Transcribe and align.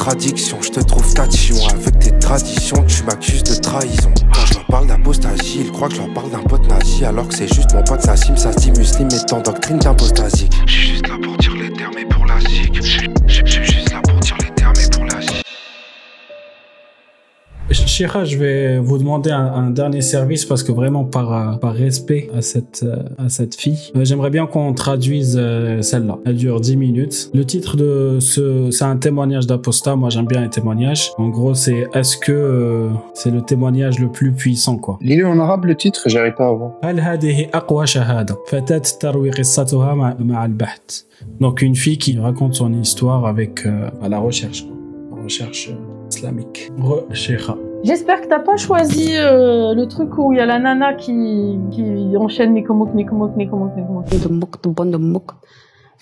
Contradictions, 0.00 0.62
je 0.62 0.70
te 0.70 0.80
trouve 0.80 1.12
tatillon. 1.12 1.58
Avec 1.68 1.98
tes 1.98 2.18
traditions, 2.18 2.82
tu 2.84 3.02
m'accuses 3.04 3.42
de 3.42 3.54
trahison. 3.56 4.10
Quand 4.32 4.46
je 4.46 4.54
leur 4.54 4.64
parle 4.64 4.86
d'apostasie, 4.86 5.60
ils 5.60 5.70
croient 5.70 5.88
que 5.88 5.94
je 5.94 6.00
leur 6.00 6.14
parle 6.14 6.30
d'un 6.30 6.38
pote 6.38 6.66
nazi. 6.68 7.04
Alors 7.04 7.28
que 7.28 7.34
c'est 7.34 7.52
juste 7.52 7.74
mon 7.74 7.82
pote 7.82 8.06
Nassim, 8.06 8.32
dit 8.32 8.70
muslim 8.70 9.08
et 9.10 9.34
en 9.34 9.40
doctrine 9.42 9.78
d'impostasie. 9.78 10.48
Shira, 18.00 18.24
je 18.24 18.38
vais 18.38 18.78
vous 18.78 18.96
demander 18.96 19.30
un, 19.30 19.68
dernier 19.68 20.00
service 20.00 20.46
parce 20.46 20.62
que 20.62 20.72
vraiment 20.72 21.04
par, 21.04 21.34
euh, 21.34 21.56
par 21.56 21.74
respect 21.74 22.30
à 22.34 22.40
cette, 22.40 22.82
euh, 22.82 23.02
à 23.18 23.28
cette 23.28 23.54
fille, 23.54 23.92
euh, 23.94 24.06
j'aimerais 24.06 24.30
bien 24.30 24.46
qu'on 24.46 24.72
traduise 24.72 25.32
celle-là. 25.82 26.18
Elle 26.24 26.36
dure 26.36 26.62
10 26.62 26.78
minutes. 26.78 27.30
Le 27.34 27.44
titre 27.44 27.76
de 27.76 28.16
ce, 28.18 28.70
c'est 28.70 28.84
un 28.86 28.96
témoignage 28.96 29.46
d'apostat. 29.46 29.96
Moi, 29.96 30.08
j'aime 30.08 30.24
bien 30.24 30.40
les 30.40 30.48
témoignages. 30.48 31.10
En 31.18 31.28
gros, 31.28 31.52
c'est 31.52 31.88
est-ce 31.92 32.16
que 32.16 32.88
c'est 33.12 33.30
le 33.30 33.42
témoignage 33.42 33.98
le 33.98 34.10
plus 34.10 34.32
puissant, 34.32 34.78
quoi. 34.78 34.98
Lis-le 35.02 35.26
en 35.26 35.38
arabe 35.38 35.66
le 35.66 35.74
titre, 35.74 36.04
j'arrive 36.06 36.36
pas 36.36 36.48
à 36.48 36.52
voir. 36.52 36.72
Donc 41.38 41.60
une 41.60 41.76
fille 41.76 41.98
qui 41.98 42.18
raconte 42.18 42.54
son 42.54 42.72
histoire 42.72 43.26
avec 43.26 43.66
à 44.00 44.08
la 44.08 44.18
recherche, 44.18 44.64
quoi. 44.64 45.22
recherche 45.22 45.70
islamique. 46.10 46.72
Recherche. 46.78 47.50
J'espère 47.82 48.20
que 48.20 48.26
t'as 48.26 48.40
pas 48.40 48.56
choisi 48.56 49.16
euh, 49.16 49.74
le 49.74 49.86
truc 49.86 50.16
où 50.18 50.32
il 50.32 50.38
y 50.38 50.40
a 50.40 50.46
la 50.46 50.58
nana 50.58 50.94
qui, 50.94 51.58
qui 51.70 52.16
enchaîne 52.16 52.52
Nikomok, 52.52 52.94
Nikomok, 52.94 53.36
Nikomok, 53.36 53.76
Nikomok. 53.76 54.12
Nikomok, 54.12 54.84
Nikomok. 54.84 55.32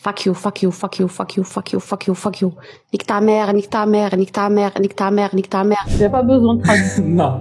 Fuck 0.01 0.27
you, 0.27 0.35
fuck 0.35 0.63
you, 0.63 0.71
fuck 0.71 0.99
you, 1.01 1.09
fuck 1.09 1.37
you, 1.37 1.43
fuck 1.43 1.73
you, 1.73 1.81
fuck 1.81 2.07
you, 2.07 2.15
fuck 2.15 2.41
you. 2.41 2.53
Nique 2.93 3.05
ta 3.05 3.21
mère, 3.21 3.53
nique 3.53 3.69
ta 3.69 3.85
mère, 3.85 4.17
nique 4.17 4.31
ta 4.31 4.49
mère, 4.49 4.73
nique 4.81 4.95
ta 4.95 5.11
mère, 5.11 5.35
nique 5.35 5.51
ta 5.51 5.65
mère. 5.65 5.85
J'ai 5.99 6.09
pas 6.09 6.23
besoin 6.23 6.55
de 6.55 6.63
traduire. 6.63 6.87
non. 7.05 7.41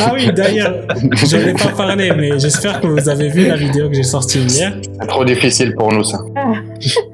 Ah 0.00 0.10
oui, 0.12 0.32
d'ailleurs, 0.32 0.74
je 1.12 1.36
n'ai 1.36 1.52
pas 1.54 1.68
parlé, 1.68 2.12
mais 2.16 2.36
j'espère 2.38 2.80
que 2.80 2.88
vous 2.88 3.08
avez 3.08 3.28
vu 3.28 3.46
la 3.46 3.54
vidéo 3.56 3.88
que 3.88 3.94
j'ai 3.94 4.02
sortie 4.02 4.40
hier. 4.40 4.76
C'est 4.82 5.06
trop 5.06 5.24
difficile 5.24 5.74
pour 5.76 5.92
nous, 5.92 6.02
ça. 6.02 6.18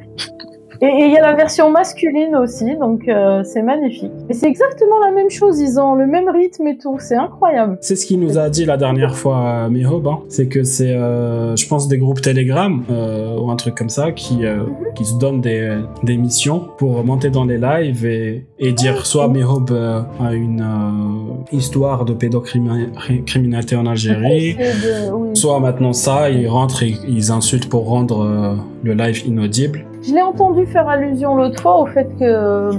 Et 0.82 0.86
il 1.06 1.12
y 1.12 1.16
a 1.18 1.20
la 1.20 1.34
version 1.34 1.70
masculine 1.70 2.34
aussi, 2.36 2.74
donc 2.78 3.06
euh, 3.06 3.42
c'est 3.44 3.60
magnifique. 3.62 4.10
Et 4.30 4.32
c'est 4.34 4.46
exactement 4.48 4.98
la 5.04 5.10
même 5.12 5.28
chose, 5.28 5.60
ils 5.60 5.78
ont 5.78 5.94
le 5.94 6.06
même 6.06 6.28
rythme 6.30 6.66
et 6.68 6.78
tout, 6.78 6.96
c'est 6.98 7.16
incroyable. 7.16 7.76
C'est 7.82 7.96
ce 7.96 8.06
qu'il 8.06 8.18
nous 8.18 8.38
a 8.38 8.48
dit 8.48 8.64
la 8.64 8.78
dernière 8.78 9.14
fois, 9.14 9.66
euh, 9.66 9.68
Mihob. 9.68 10.06
hein. 10.06 10.20
C'est 10.28 10.46
que 10.48 10.62
c'est, 10.64 10.94
euh, 10.94 11.54
je 11.54 11.68
pense, 11.68 11.86
des 11.86 11.98
groupes 11.98 12.22
Telegram 12.22 12.82
euh, 12.90 13.36
ou 13.38 13.50
un 13.50 13.56
truc 13.56 13.74
comme 13.74 13.90
ça 13.90 14.12
qui, 14.12 14.46
euh, 14.46 14.60
qui 14.94 15.04
se 15.04 15.18
donnent 15.18 15.42
des, 15.42 15.76
des 16.02 16.16
missions 16.16 16.68
pour 16.78 17.04
monter 17.04 17.28
dans 17.28 17.44
les 17.44 17.58
lives 17.58 18.06
et, 18.06 18.46
et 18.58 18.72
dire 18.72 19.04
soit 19.04 19.28
Mihob 19.28 19.70
a 19.72 20.32
une 20.32 20.64
histoire 21.52 22.06
de 22.06 22.14
pédocriminalité 22.14 23.76
en 23.76 23.84
Algérie, 23.86 24.56
C'est 24.58 25.08
de- 25.08 25.12
oui. 25.12 25.28
soit 25.34 25.60
maintenant 25.60 25.92
ça, 25.92 26.30
ils 26.30 26.48
rentrent 26.48 26.82
et 26.84 26.94
ils 27.06 27.30
insultent 27.32 27.68
pour 27.68 27.86
rendre 27.88 28.56
le 28.82 28.94
live 28.94 29.26
inaudible. 29.26 29.84
Je 30.02 30.14
l'ai 30.14 30.22
entendu 30.22 30.64
faire 30.66 30.88
allusion 30.88 31.34
l'autre 31.36 31.60
fois 31.60 31.80
au 31.82 31.86
fait 31.86 32.08
que 32.18 32.70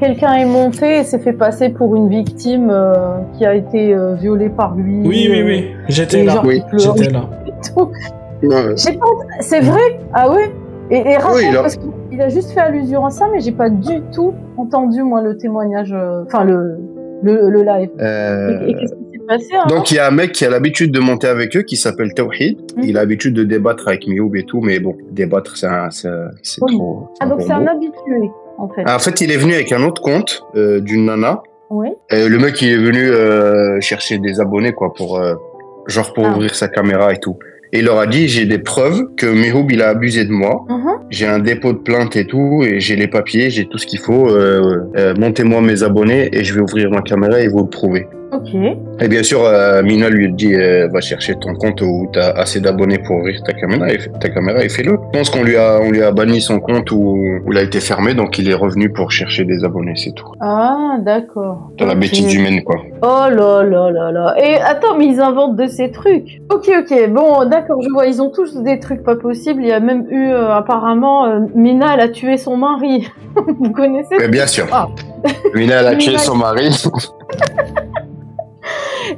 quelqu'un 0.00 0.34
est 0.34 0.44
monté 0.44 0.98
et 0.98 1.04
s'est 1.04 1.20
fait 1.20 1.32
passer 1.32 1.68
pour 1.68 1.94
une 1.94 2.08
victime 2.08 2.68
euh, 2.70 3.18
qui 3.34 3.46
a 3.46 3.54
été 3.54 3.94
euh, 3.94 4.14
violée 4.14 4.48
par 4.50 4.74
lui. 4.74 5.00
Oui, 5.06 5.28
oui, 5.30 5.40
euh, 5.40 5.44
oui, 5.46 5.66
j'étais 5.88 6.24
là. 6.24 6.42
Oui, 6.44 6.62
J'étais 6.76 7.10
là. 7.10 7.20
Ouais, 8.42 8.74
C'est 9.40 9.60
vrai? 9.60 9.80
Ah 10.12 10.30
ouais? 10.30 10.52
Et, 10.90 10.98
et 10.98 11.16
raconte, 11.16 11.42
a- 11.56 11.62
parce 11.62 11.76
qu'il 11.76 12.20
a 12.20 12.28
juste 12.28 12.50
fait 12.50 12.60
allusion 12.60 13.06
à 13.06 13.10
ça, 13.10 13.26
mais 13.32 13.40
j'ai 13.40 13.52
pas 13.52 13.70
du 13.70 14.00
tout 14.12 14.34
entendu, 14.56 15.02
moi, 15.02 15.22
le 15.22 15.36
témoignage, 15.36 15.92
euh, 15.92 16.24
enfin, 16.26 16.44
le, 16.44 16.76
le, 17.22 17.48
le 17.50 17.62
live. 17.62 17.90
Euh, 18.00 18.66
Et, 18.66 18.70
et 18.72 18.86
passé 19.26 19.46
hein 19.54 19.66
Donc 19.68 19.90
il 19.90 19.94
y 19.96 19.98
a 19.98 20.06
un 20.06 20.10
mec 20.10 20.32
qui 20.32 20.44
a 20.44 20.50
l'habitude 20.50 20.92
de 20.92 21.00
monter 21.00 21.26
avec 21.26 21.56
eux 21.56 21.62
qui 21.62 21.76
s'appelle 21.76 22.12
Tawhid. 22.14 22.58
Mhm. 22.76 22.84
Il 22.84 22.96
a 22.96 23.00
l'habitude 23.00 23.34
de 23.34 23.44
débattre 23.44 23.88
avec 23.88 24.06
Mioub 24.06 24.34
et 24.36 24.44
tout, 24.44 24.60
mais 24.60 24.78
bon, 24.80 24.96
débattre 25.10 25.56
c'est 25.56 25.68
Oui. 26.60 26.76
trop. 26.76 27.08
Ah, 27.20 27.26
donc 27.26 27.42
c'est 27.42 27.52
un 27.52 27.66
habitué, 27.66 28.30
en 28.58 28.68
fait. 28.68 28.88
En 28.88 28.98
fait, 28.98 29.20
il 29.20 29.30
est 29.30 29.36
venu 29.36 29.54
avec 29.54 29.72
un 29.72 29.82
autre 29.82 30.02
compte 30.02 30.42
euh, 30.56 30.80
d'une 30.80 31.06
nana. 31.06 31.42
Oui. 31.70 31.88
Et 32.10 32.28
le 32.28 32.38
mec 32.38 32.60
il 32.62 32.68
est 32.72 32.76
venu 32.76 33.08
euh, 33.10 33.80
chercher 33.80 34.18
des 34.18 34.38
abonnés 34.40 34.72
quoi 34.72 34.92
pour 34.94 35.18
euh, 35.18 35.34
genre 35.86 36.12
pour 36.12 36.26
Ah. 36.26 36.30
ouvrir 36.32 36.54
sa 36.54 36.68
caméra 36.68 37.12
et 37.12 37.18
tout. 37.18 37.38
Et 37.72 37.78
il 37.80 37.86
leur 37.86 37.98
a 37.98 38.06
dit 38.06 38.28
j'ai 38.28 38.44
des 38.44 38.58
preuves 38.58 39.02
que 39.16 39.26
Mihoub 39.26 39.66
il 39.70 39.82
a 39.82 39.88
abusé 39.88 40.24
de 40.24 40.30
moi. 40.30 40.64
Mhm. 40.68 40.84
J'ai 41.10 41.26
un 41.26 41.38
dépôt 41.40 41.72
de 41.72 41.78
plainte 41.78 42.14
et 42.16 42.26
tout 42.26 42.62
et 42.62 42.78
j'ai 42.80 42.94
les 42.96 43.08
papiers, 43.08 43.50
j'ai 43.50 43.66
tout 43.66 43.78
ce 43.78 43.86
qu'il 43.86 43.98
faut. 43.98 44.28
Euh, 44.28 44.80
euh, 44.96 45.14
Montez-moi 45.18 45.60
mes 45.60 45.82
abonnés 45.82 46.28
et 46.32 46.44
je 46.44 46.54
vais 46.54 46.60
ouvrir 46.60 46.90
ma 46.90 47.02
caméra 47.02 47.40
et 47.40 47.48
vous 47.48 47.60
le 47.62 47.68
prouver. 47.68 48.06
Ok. 48.34 48.52
Et 49.00 49.08
bien 49.08 49.22
sûr, 49.22 49.44
euh, 49.44 49.82
Mina 49.82 50.08
lui 50.08 50.32
dit 50.32 50.54
euh, 50.54 50.88
va 50.92 51.00
chercher 51.00 51.36
ton 51.36 51.54
compte 51.54 51.80
où 51.82 52.08
tu 52.12 52.18
as 52.18 52.30
assez 52.30 52.60
d'abonnés 52.60 52.98
pour 52.98 53.16
ouvrir 53.16 53.40
ta 53.44 53.52
caméra 53.52 53.92
et, 53.92 53.98
ta 54.20 54.28
caméra 54.28 54.64
et 54.64 54.68
fais-le. 54.68 54.98
Je 55.12 55.18
pense 55.18 55.30
qu'on 55.30 55.44
lui 55.44 55.56
a 55.56 55.78
on 55.80 55.90
lui 55.90 56.02
a 56.02 56.10
banni 56.10 56.40
son 56.40 56.58
compte 56.58 56.90
où, 56.90 57.16
où 57.44 57.52
il 57.52 57.58
a 57.58 57.62
été 57.62 57.78
fermé, 57.78 58.14
donc 58.14 58.38
il 58.38 58.50
est 58.50 58.54
revenu 58.54 58.90
pour 58.90 59.12
chercher 59.12 59.44
des 59.44 59.64
abonnés, 59.64 59.94
c'est 59.96 60.12
tout. 60.12 60.26
Ah, 60.40 60.96
d'accord. 61.00 61.70
Dans 61.78 61.86
la 61.86 61.94
bêtise 61.94 62.34
humaine, 62.34 62.64
quoi. 62.64 62.82
Oh 63.02 63.30
là 63.30 63.62
là 63.62 63.90
là 63.90 64.10
là. 64.10 64.34
Et 64.42 64.56
attends, 64.56 64.96
mais 64.98 65.06
ils 65.06 65.20
inventent 65.20 65.56
de 65.56 65.66
ces 65.66 65.92
trucs. 65.92 66.40
Ok, 66.52 66.68
ok. 66.76 67.10
Bon, 67.10 67.48
d'accord, 67.48 67.82
je 67.82 67.90
vois. 67.90 68.06
Ils 68.06 68.20
ont 68.20 68.30
tous 68.30 68.56
des 68.62 68.80
trucs 68.80 69.04
pas 69.04 69.16
possibles. 69.16 69.62
Il 69.62 69.68
y 69.68 69.72
a 69.72 69.80
même 69.80 70.06
eu, 70.10 70.28
euh, 70.28 70.56
apparemment, 70.56 71.40
Mina, 71.54 71.94
elle 71.94 72.00
a 72.00 72.08
tué 72.08 72.36
son 72.36 72.56
mari. 72.56 73.08
Vous 73.60 73.70
connaissez 73.70 74.16
Mais 74.18 74.28
bien 74.28 74.46
sûr. 74.48 74.66
Ah. 74.72 74.88
Mina, 75.54 75.80
elle 75.80 75.86
a 75.86 75.96
tué 75.96 76.18
son 76.18 76.34
mari. 76.34 76.70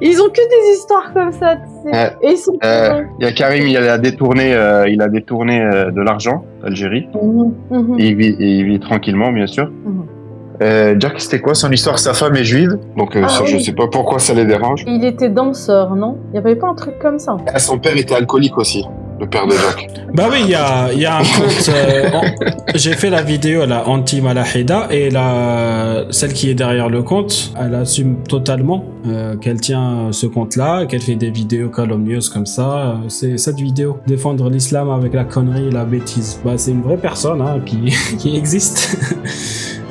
Ils 0.00 0.20
ont 0.20 0.28
que 0.28 0.32
des 0.70 0.76
histoires 0.76 1.12
comme 1.14 1.32
ça, 1.32 1.56
tu 1.56 1.90
sais. 1.90 1.96
Ouais. 1.96 2.12
Et 2.22 2.30
ils 2.32 2.36
sont... 2.38 2.52
Euh, 2.64 3.02
Il 3.18 3.24
y 3.24 3.28
a 3.28 3.32
Karim, 3.32 3.66
il 3.66 3.76
a 3.76 3.98
détourné, 3.98 4.54
euh, 4.54 4.88
il 4.88 5.00
a 5.02 5.08
détourné 5.08 5.60
euh, 5.62 5.90
de 5.90 6.00
l'argent 6.00 6.44
d'Algérie. 6.62 7.08
Mhm, 7.14 7.52
mhm. 7.70 7.96
Et 8.00 8.06
il 8.08 8.16
vit, 8.16 8.36
et 8.38 8.48
il 8.58 8.64
vit 8.66 8.80
tranquillement, 8.80 9.32
bien 9.32 9.46
sûr. 9.46 9.66
Mhm. 9.66 10.06
Euh, 10.62 10.94
Jack, 10.98 11.20
c'était 11.20 11.40
quoi 11.40 11.54
son 11.54 11.70
histoire? 11.70 11.98
Sa 11.98 12.14
femme 12.14 12.34
est 12.36 12.44
juive, 12.44 12.78
donc 12.96 13.14
euh, 13.14 13.22
Ah 13.24 13.28
ça, 13.28 13.42
oui. 13.42 13.50
je 13.50 13.58
sais 13.58 13.72
pas 13.72 13.88
pourquoi 13.88 14.18
ça 14.18 14.32
les 14.32 14.46
dérange. 14.46 14.84
Il 14.86 15.04
était 15.04 15.28
danseur, 15.28 15.94
non? 15.94 16.16
Il 16.32 16.36
y 16.36 16.38
avait 16.38 16.56
pas 16.56 16.68
un 16.68 16.74
truc 16.74 16.98
comme 16.98 17.18
ça 17.18 17.36
Ah, 17.52 17.58
son 17.58 17.78
père 17.78 17.96
était 17.96 18.14
alcoolique 18.14 18.56
aussi, 18.56 18.82
le 19.18 19.26
père 19.26 19.46
de 19.46 19.52
Jack. 19.52 19.90
Bah 20.14 20.28
oui, 20.30 20.38
il 20.44 20.50
y 20.50 20.54
a, 20.54 20.92
y 20.92 21.04
a 21.06 21.16
un 21.18 21.22
compte. 21.22 21.70
euh, 21.70 22.10
J'ai 22.74 22.92
fait 22.92 23.10
la 23.10 23.22
vidéo 23.22 23.64
là, 23.66 23.84
anti 23.88 24.20
Malahida 24.20 24.88
et 24.90 25.10
la 25.10 26.04
celle 26.10 26.32
qui 26.32 26.50
est 26.50 26.54
derrière 26.54 26.88
le 26.88 27.02
compte, 27.02 27.52
elle 27.60 27.74
assume 27.74 28.22
totalement 28.24 28.84
euh, 29.06 29.36
qu'elle 29.36 29.60
tient 29.60 30.08
ce 30.12 30.26
compte-là, 30.26 30.86
qu'elle 30.86 31.00
fait 31.02 31.16
des 31.16 31.30
vidéos 31.30 31.68
calomnieuses 31.70 32.28
comme 32.28 32.46
ça. 32.46 32.76
Euh, 32.78 32.94
C'est 33.08 33.38
cette 33.38 33.56
vidéo 33.60 33.98
défendre 34.06 34.48
l'islam 34.50 34.90
avec 34.90 35.14
la 35.14 35.24
connerie 35.24 35.68
et 35.68 35.70
la 35.70 35.84
bêtise. 35.84 36.40
Bah 36.44 36.52
c'est 36.56 36.70
une 36.72 36.82
vraie 36.82 36.98
personne 36.98 37.40
hein, 37.40 37.60
qui 37.64 37.78
qui 38.18 38.36
existe 38.36 38.98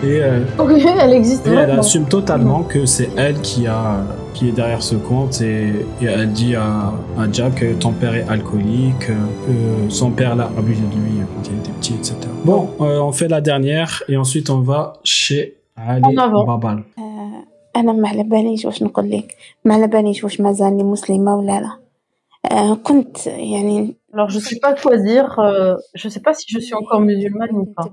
et, 0.02 0.22
euh, 0.22 0.40
Ok, 0.58 0.70
elle 1.04 1.12
existe 1.12 1.46
et 1.46 1.50
elle 1.50 1.56
maintenant. 1.56 1.78
assume 1.80 2.06
totalement 2.18 2.62
que 2.72 2.80
c'est 2.86 3.10
elle 3.16 3.38
qui 3.48 3.66
a 3.66 3.82
qui 4.34 4.48
est 4.48 4.52
derrière 4.52 4.82
ce 4.82 4.94
compte 5.10 5.34
et, 5.40 5.68
et 6.02 6.06
elle 6.06 6.32
dit 6.32 6.54
à, 6.56 6.92
à 7.18 7.24
Jack 7.32 7.56
que 7.60 7.68
ton 7.84 7.92
père 8.00 8.14
est 8.20 8.26
alcoolique, 8.36 9.06
euh, 9.10 9.16
que 9.44 9.54
son 10.00 10.10
père 10.18 10.34
l'a 10.36 10.46
abusé 10.60 10.82
de 10.92 10.96
lui 11.02 11.14
quand 11.30 11.42
il 11.50 11.58
était 11.60 11.72
petit, 11.80 11.94
etc. 11.94 12.14
Bon, 12.44 12.60
euh, 12.80 13.00
on 13.08 13.12
fait 13.12 13.28
la 13.36 13.40
dernière 13.40 13.90
et 14.08 14.16
ensuite 14.16 14.48
on 14.50 14.60
va 14.60 14.80
chez 15.04 15.56
Ali 15.76 16.02
En 16.04 16.16
avant. 16.26 16.44
Babal. 16.46 16.78
آه، 16.98 17.44
أنا 17.76 17.92
ما 17.92 18.08
على 18.08 18.22
باليش 18.22 18.64
واش 18.64 18.82
نقول 18.82 19.10
لك 19.10 19.36
ما 19.64 19.74
على 19.74 19.86
باليش 19.86 20.24
واش 20.24 20.40
مازالني 20.40 20.82
مسلمة 20.82 21.36
ولا 21.36 21.60
لا 21.60 21.70
آه، 22.52 22.74
كنت 22.74 23.26
يعني 23.26 23.96
Alors, 24.14 24.28
je 24.28 24.40
sais 24.48 24.58
pas 24.64 24.72
quoi 24.82 24.96
dire. 25.10 25.28
euh, 25.38 25.74
je 26.00 26.08
sais 26.14 26.22
pas 26.26 26.34
si 26.38 26.44
je 26.54 26.58
suis 26.66 26.74
encore 26.80 27.00
musulmane 27.00 27.52
ou 27.62 27.64
pas. 27.76 27.88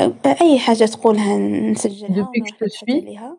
نتبعك 0.00 0.26
آه، 0.26 0.44
أي 0.44 0.58
حاجة 0.58 0.84
تقولها 0.84 1.38
نسجلها 1.38 2.08
Depuis 2.32 2.40
que 2.42 2.48
je 2.48 2.54
te 2.56 2.62
ونروح 2.62 2.78
suis. 2.84 2.90
عليها 2.92 3.38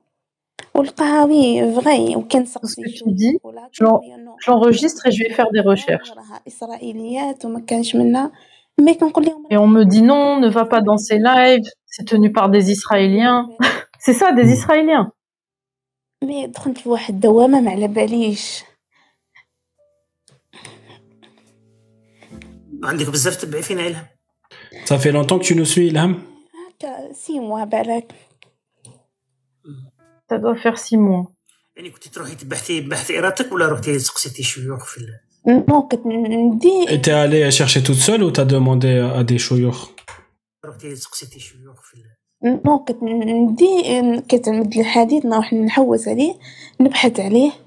ولقاها 0.75 1.23
وي 1.25 1.73
فغي 1.75 2.15
وكان 2.15 2.45
Tout 2.45 2.49
ce 2.49 2.51
سقسي 2.51 2.81
que 2.83 2.89
tu 2.89 2.97
شوف 2.97 3.07
dis, 3.09 3.37
ولا 3.43 3.69
je 3.71 3.83
l'en- 3.83 3.89
تقولي 3.89 4.15
إنه 4.15 4.35
je 4.45 4.51
l'enregistre 4.51 5.07
et 5.07 5.11
je 5.11 5.23
vais 5.23 5.33
faire 5.33 5.51
des 5.51 5.61
recherches. 5.61 6.11
راها 6.17 6.41
إسرائيليات 6.47 7.45
وما 7.45 7.59
كانش 7.59 7.95
منها 7.95 8.31
مي 8.79 8.93
كنقول 8.93 9.25
لهم 9.25 9.47
Et 9.53 9.57
on 9.57 9.67
me 9.67 9.83
dit 9.85 10.01
non, 10.01 10.39
ne 10.39 10.49
va 10.49 10.65
pas 10.65 10.81
dans 10.81 10.97
ces 10.97 11.17
lives, 11.17 11.69
c'est 11.85 12.05
tenu 12.05 12.31
par 12.31 12.49
des 12.49 12.71
Israéliens. 12.71 13.49
C'est 13.99 14.13
ça, 14.13 14.31
des 14.31 14.51
Israéliens. 14.53 15.11
مي 16.23 16.47
دخلت 16.47 16.87
لواحد 16.87 17.13
الدوامة 17.13 17.61
ما 17.61 17.71
على 17.71 17.87
باليش 17.87 18.63
عندك 22.83 23.09
بزاف 23.09 23.35
تبعي 23.35 23.61
فينا 23.61 23.87
إلهم 23.87 24.05
Ça 24.85 24.97
fait 24.97 25.11
longtemps 25.11 25.39
que 25.39 25.45
tu 25.45 25.55
nous 25.55 25.65
suis, 25.65 25.87
Ilham 25.87 26.15
هكا 26.69 27.13
سي 27.13 27.39
موا 27.39 27.63
بالك 27.63 28.13
Ça 30.31 30.37
doit 30.37 30.55
faire 30.55 30.77
six 30.77 30.97
mois. 30.97 31.33
يعني 31.75 31.89
كنت 31.89 32.07
تروحي 32.07 32.35
تبحثي 32.35 32.81
بحث 32.81 33.11
ارادتك 33.11 33.51
ولا 33.51 33.67
رحتي 33.73 33.99
سقسيتي 33.99 34.43
شيوخ 34.43 34.85
في 34.85 34.97
ال... 34.97 35.19
نو 35.69 35.87
كنت 35.87 36.01
ندي 36.05 36.85
Et 36.87 37.01
t'es 37.01 37.11
allé 37.11 37.51
chercher 37.51 37.83
toute 37.83 38.01
seule 38.07 38.23
ou 38.23 38.31
t'as 38.31 38.45
demandé 38.45 38.99
à 38.99 39.23
des 39.23 39.37
chouyours 39.37 39.89
رحتي 40.65 40.95
سقسيتي 40.95 41.39
شيوخ 41.39 41.81
في 41.81 41.93
ال... 41.93 42.59
نو 42.65 42.79
كنت 42.79 43.03
ندي 43.03 44.21
كتعمد 44.29 44.77
الحديث 44.77 45.25
نروح 45.25 45.53
نحوس 45.53 46.07
عليه 46.07 46.33
نبحث 46.81 47.19
عليه 47.19 47.51
آه، 47.51 47.66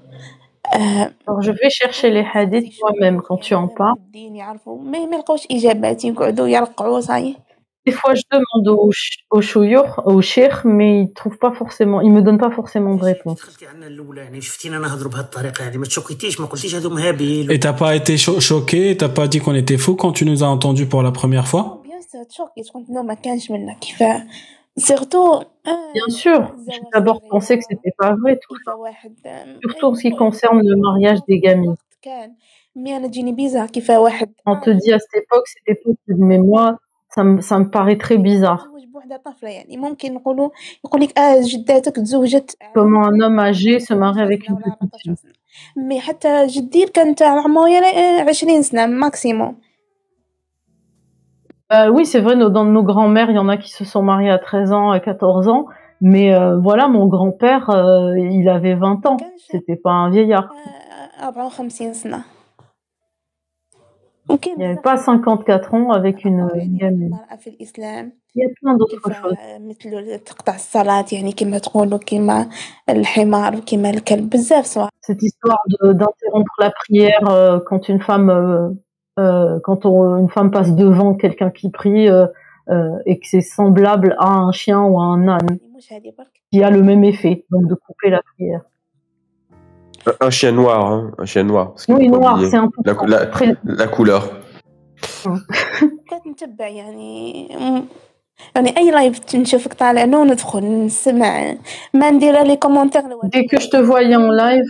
alors, 0.70 1.42
je 1.42 1.50
vais 1.50 1.70
chercher 1.70 2.10
les 2.10 2.24
hadiths 2.32 2.72
moi-même 2.80 3.20
quand 3.20 3.36
tu 3.38 3.54
en 3.54 3.68
parles. 3.68 3.98
Des 7.84 7.92
fois, 7.92 8.14
je 8.14 8.22
demande 8.30 8.68
au, 8.68 8.90
au 9.30 9.40
chouyour, 9.42 10.02
au 10.06 10.20
mais 10.64 11.00
il 11.02 11.12
trouve 11.12 11.36
pas 11.38 11.52
forcément, 11.52 12.00
il 12.00 12.12
me 12.12 12.22
donne 12.22 12.38
pas 12.38 12.52
forcément 12.52 12.94
de 12.94 13.02
réponse. 13.02 13.40
Et 17.50 17.58
t'as 17.58 17.72
pas 17.72 17.96
été 17.96 18.16
cho 18.16 18.38
choqué, 18.38 18.96
t'as 18.96 19.08
pas 19.08 19.26
dit 19.26 19.40
qu'on 19.40 19.54
était 19.54 19.78
fou 19.78 19.96
quand 19.96 20.12
tu 20.12 20.24
nous 20.24 20.44
as 20.44 20.46
entendus 20.46 20.86
pour 20.86 21.02
la 21.02 21.10
première 21.10 21.48
fois? 21.48 21.82
بيان 24.77 24.85
سور 24.85 24.97
تشوكي 24.97 25.05
كنت 25.05 25.15
نو 25.15 25.31
ما 25.31 25.37
كانش 25.37 25.37
منا 25.37 25.37
كيف 25.37 25.37
سيرتو 25.37 25.41
Bien 25.93 26.09
sûr, 26.09 26.55
j'ai 26.67 26.81
d'abord 26.93 27.21
pensé 27.33 27.57
que 27.57 27.63
c'était 27.69 27.95
pas 27.97 28.15
vrai, 28.15 28.35
tout 28.37 28.57
كيف 28.57 28.67
واحد 28.67 29.13
surtout 29.65 29.87
en 29.87 29.95
ce 29.95 30.01
qui 30.01 30.11
concerne 30.15 30.61
le 30.61 30.75
mariage 30.75 31.19
des 31.29 31.39
gamines. 31.39 31.75
كان 32.01 32.35
مي 32.75 32.97
انا 32.97 33.07
تجيني 33.07 33.31
بيزار 33.31 33.67
كيف 33.67 33.89
واحد 33.89 34.29
On 34.49 34.55
te 34.55 34.69
dit 34.69 34.93
à 34.93 34.99
cette 34.99 35.23
époque, 35.23 35.47
c'était 35.47 35.75
possible, 35.83 36.23
mais 36.29 36.37
moi, 36.37 36.77
ça 37.15 37.23
me, 37.23 37.41
ça 37.41 37.59
me 37.59 37.69
paraît 37.69 37.97
très 37.97 38.17
bizarre. 38.17 38.67
تزوج 38.67 38.85
بوحده 38.85 39.17
طفله 39.17 39.49
يعني 39.49 39.77
ممكن 39.77 40.13
نقولوا 40.13 40.49
يقول 40.85 41.01
لك 41.01 41.19
اه 41.19 41.41
جداتك 41.41 41.95
تزوجت 41.95 42.57
Comment 42.75 43.05
un 43.05 43.19
homme 43.19 43.39
âgé 43.39 43.79
se 43.79 43.93
marie 43.93 44.21
avec 44.21 44.49
une 44.49 44.57
petite 44.57 45.19
fille. 45.19 45.33
مي 45.77 45.99
حتى 46.01 46.47
جدي 46.47 46.85
كان 46.85 47.15
تاع 47.15 47.41
عمره 47.41 47.69
يا 47.69 48.23
20 48.29 48.61
سنه 48.61 48.85
ماكسيموم 48.85 49.55
Euh, 51.72 51.88
oui, 51.88 52.04
c'est 52.04 52.20
vrai, 52.20 52.36
dans 52.36 52.64
nos 52.64 52.82
grands-mères, 52.82 53.30
il 53.30 53.36
y 53.36 53.38
en 53.38 53.48
a 53.48 53.56
qui 53.56 53.70
se 53.70 53.84
sont 53.84 54.02
mariés 54.02 54.30
à 54.30 54.38
13 54.38 54.72
ans, 54.72 54.90
à 54.90 55.00
14 55.00 55.48
ans. 55.48 55.66
Mais 56.00 56.34
euh, 56.34 56.58
voilà, 56.58 56.88
mon 56.88 57.06
grand-père, 57.06 57.70
euh, 57.70 58.18
il 58.18 58.48
avait 58.48 58.74
20 58.74 59.06
ans. 59.06 59.16
C'était 59.38 59.76
pas 59.76 59.90
un 59.90 60.10
vieillard. 60.10 60.52
Il 64.46 64.58
n'y 64.58 64.64
avait 64.64 64.80
pas 64.80 64.96
54 64.96 65.74
ans 65.74 65.90
avec 65.90 66.24
une. 66.24 66.48
Il 68.34 68.42
y 68.42 68.44
a 68.44 68.48
plein 68.60 68.76
d'autres 68.76 69.12
choses. 69.12 69.34
Cette 75.00 75.22
histoire 75.22 75.58
d'interrompre 75.82 76.52
la 76.58 76.70
prière 76.70 77.62
quand 77.66 77.88
une 77.88 78.00
femme 78.00 78.76
euh, 79.19 79.21
euh, 79.23 79.59
quand 79.65 79.85
on- 79.85 80.17
une 80.23 80.29
femme 80.29 80.51
passe 80.51 80.71
devant 80.75 81.11
quelqu'un 81.15 81.49
qui 81.49 81.69
prie 81.69 82.07
euh, 82.09 82.27
euh, 82.69 83.09
et 83.09 83.15
que 83.19 83.25
c'est 83.31 83.41
semblable 83.41 84.15
à 84.19 84.29
un 84.47 84.51
chien 84.51 84.81
ou 84.89 84.99
à 84.99 85.03
un 85.03 85.27
âne, 85.27 85.57
مش 85.77 85.93
هذه 85.93 86.13
برك 86.17 86.27
qui 86.53 86.63
a 86.63 86.69
le 86.69 86.81
même 86.81 87.03
effet, 87.03 87.45
donc 87.51 87.63
de 87.67 87.75
couper 87.75 88.09
la 88.09 88.21
prière. 88.31 88.61
Un, 90.07 90.27
un 90.27 90.29
chien 90.29 90.51
noir, 90.51 90.79
hein, 90.91 91.11
un 91.17 91.25
chien 91.25 91.43
noir. 91.43 91.65
parce 91.73 91.85
qu'il 91.85 91.95
Oui, 91.95 92.05
faut 92.07 92.13
pas 92.13 92.19
noir, 92.19 92.33
oublier. 92.35 92.49
c'est 92.51 92.57
un 92.65 92.69
peu 92.73 92.81
La, 92.89 92.93
cou- 92.99 93.05
la, 93.13 93.25
très- 93.35 93.57
la 93.65 93.87
couleur. 93.87 94.23
كنت 96.09 96.27
نتبع 96.27 96.67
يعني 96.67 97.47
م- 97.59 97.85
يعني 98.55 98.77
أي 98.77 98.91
لايف 98.91 99.35
نشوفك 99.35 99.73
طالع 99.73 100.05
نو 100.05 100.23
ندخل 100.23 100.65
نسمع 100.85 101.55
ما 101.93 102.09
ندير 102.11 102.43
لي 102.43 102.55
كومونتير 102.55 103.01
Dès 103.35 103.45
que 103.45 103.59
je 103.59 103.69
te 103.69 103.77
voyais 103.77 104.15
en 104.15 104.31
live, 104.31 104.69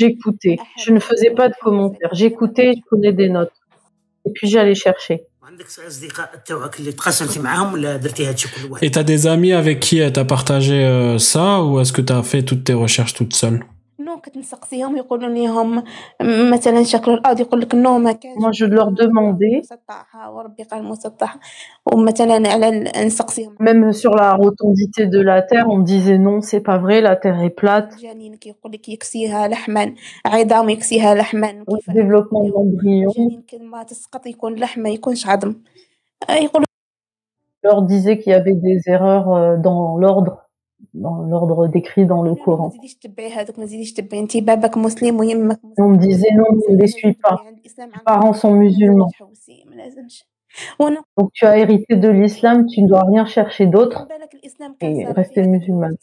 j'écoutais. 0.00 0.56
Je 0.84 0.90
ne 0.92 1.00
faisais 1.00 1.30
pas 1.30 1.48
de 1.48 1.54
commentaires. 1.64 2.12
J'écoutais, 2.20 2.72
je 2.76 2.80
prenais 2.88 3.12
des 3.12 3.28
notes. 3.28 3.52
Et 4.25 4.31
puis 4.33 4.49
j'allais 4.49 4.75
chercher. 4.75 5.23
Et 8.81 8.91
t'as 8.91 9.03
des 9.03 9.27
amis 9.27 9.53
avec 9.53 9.79
qui 9.79 10.01
euh, 10.01 10.09
t'as 10.09 10.25
partagé 10.25 10.83
euh, 10.83 11.19
ça 11.19 11.61
ou 11.61 11.79
est-ce 11.79 11.93
que 11.93 12.01
t'as 12.01 12.23
fait 12.23 12.43
toutes 12.43 12.63
tes 12.63 12.73
recherches 12.73 13.13
toute 13.13 13.35
seule? 13.35 13.63
Moi, 18.37 18.51
je 18.51 18.65
leur 18.65 18.91
demandais, 18.91 19.61
même 23.59 23.93
sur 23.93 24.13
la 24.15 24.33
rotondité 24.33 25.07
de 25.07 25.19
la 25.21 25.41
terre, 25.41 25.67
on 25.69 25.77
me 25.77 25.83
disait 25.85 26.17
non, 26.17 26.41
c'est 26.41 26.59
pas 26.61 26.77
vrai, 26.77 26.99
la 26.99 27.15
terre 27.15 27.41
est 27.41 27.49
plate. 27.49 27.93
Le 31.87 31.93
développement 31.93 32.43
de 32.43 32.51
l'embryon. 32.51 33.11
leur 37.65 37.81
disait 37.81 38.19
qu'il 38.19 38.31
y 38.31 38.35
avait 38.35 38.53
des 38.53 38.81
erreurs 38.87 39.33
euh, 39.33 39.57
dans 39.57 39.97
l'ordre 39.97 40.44
dans 40.95 41.21
l'ordre 41.23 41.67
décrit 41.67 42.05
dans 42.05 42.21
le 42.23 42.35
Coran. 42.35 42.71
On 45.77 45.89
me 45.89 45.97
disait 45.97 46.29
non, 46.33 46.45
ne 46.69 46.77
les 46.77 46.87
suis 46.87 47.13
pas. 47.13 47.43
Tes 47.63 47.69
parents 48.05 48.33
sont 48.33 48.51
musulmans. 48.53 49.09
Donc 51.17 51.31
tu 51.33 51.45
as 51.45 51.57
hérité 51.57 51.95
de 51.95 52.07
l'islam, 52.07 52.65
tu 52.65 52.81
ne 52.81 52.87
dois 52.87 53.03
rien 53.03 53.25
chercher 53.25 53.65
d'autre 53.67 54.07
et 54.81 55.05
rester 55.05 55.43
musulmane. 55.43 55.95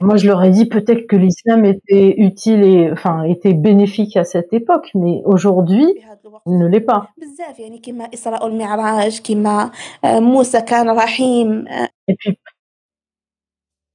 Moi, 0.00 0.16
je 0.16 0.26
leur 0.26 0.44
ai 0.44 0.50
dit 0.50 0.66
peut-être 0.66 1.06
que 1.06 1.16
l'islam 1.16 1.64
était 1.64 2.14
utile 2.18 2.62
et 2.62 2.92
enfin 2.92 3.22
était 3.22 3.54
bénéfique 3.54 4.16
à 4.18 4.24
cette 4.24 4.52
époque, 4.52 4.90
mais 4.94 5.22
aujourd'hui, 5.24 5.86
il 6.46 6.58
ne 6.58 6.66
l'est 6.66 6.80
pas. 6.80 7.08
Et 12.08 12.16
puis 12.16 12.38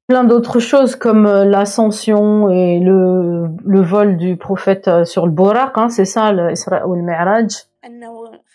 plein 0.07 0.23
d'autres 0.23 0.59
choses 0.59 0.95
comme 0.95 1.25
euh, 1.25 1.43
l'ascension 1.43 2.49
et 2.49 2.79
le, 2.79 3.81
vol 3.81 4.17
du 4.17 4.37
prophète 4.37 4.87
euh, 4.87 5.03
sur 5.03 5.25
le 5.25 5.31
Borak, 5.31 5.73
hein, 5.75 5.89
c'est 5.89 6.05
ça 6.05 6.31
l'Isra 6.31 6.87
ou 6.87 6.95
le 6.95 7.01
Mi'raj? 7.01 7.47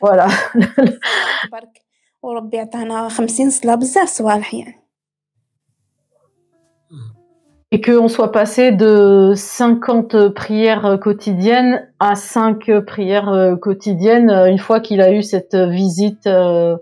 Voilà. 0.00 0.26
et 7.73 7.81
qu'on 7.81 8.07
soit 8.09 8.33
passé 8.33 8.71
de 8.71 9.33
50 9.35 10.29
prières 10.29 10.99
quotidiennes 11.00 11.88
à 11.99 12.15
5 12.15 12.81
prières 12.87 13.31
euh, 13.31 13.57
quotidiennes 13.57 14.31
une 14.31 14.59
fois 14.59 14.81
qu'il 14.81 15.00
a 15.00 15.11
eu 15.11 15.23
cette 15.23 15.57
visite. 15.57 16.26
Euh, 16.26 16.76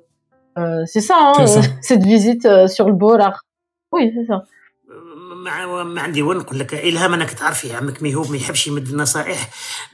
euh, 0.61 0.85
c'est 0.87 1.01
ça, 1.01 1.33
hein, 1.37 1.47
cette 1.81 2.05
visite 2.05 2.45
euh, 2.45 2.67
sur 2.67 2.87
le 2.87 2.95
Bolar. 2.95 3.45
Oui, 3.93 4.13
c'est 4.15 4.27
ça. 4.27 4.45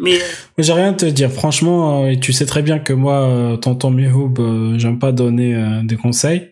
Mais 0.01 0.19
j'ai 0.59 0.73
rien 0.73 0.91
à 0.91 0.93
te 0.95 1.07
dire, 1.07 1.31
franchement, 1.31 2.05
euh, 2.05 2.15
tu 2.21 2.33
sais 2.33 2.47
très 2.47 2.63
bien 2.63 2.79
que 2.79 2.93
moi, 2.93 3.57
tonton 3.63 3.91
Mihoub, 3.91 4.77
j'aime 4.77 4.99
pas 4.99 5.13
donner 5.13 5.83
des 5.85 5.97
conseils. 5.97 6.51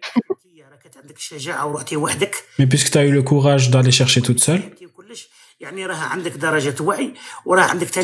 Mais 2.58 2.66
puisque 2.66 2.90
tu 2.90 2.98
as 2.98 3.04
eu 3.04 3.10
le 3.10 3.22
courage 3.22 3.70
d'aller 3.70 3.90
chercher 3.90 4.22
toute 4.22 4.40
seule, 4.40 4.62
tu 5.58 5.66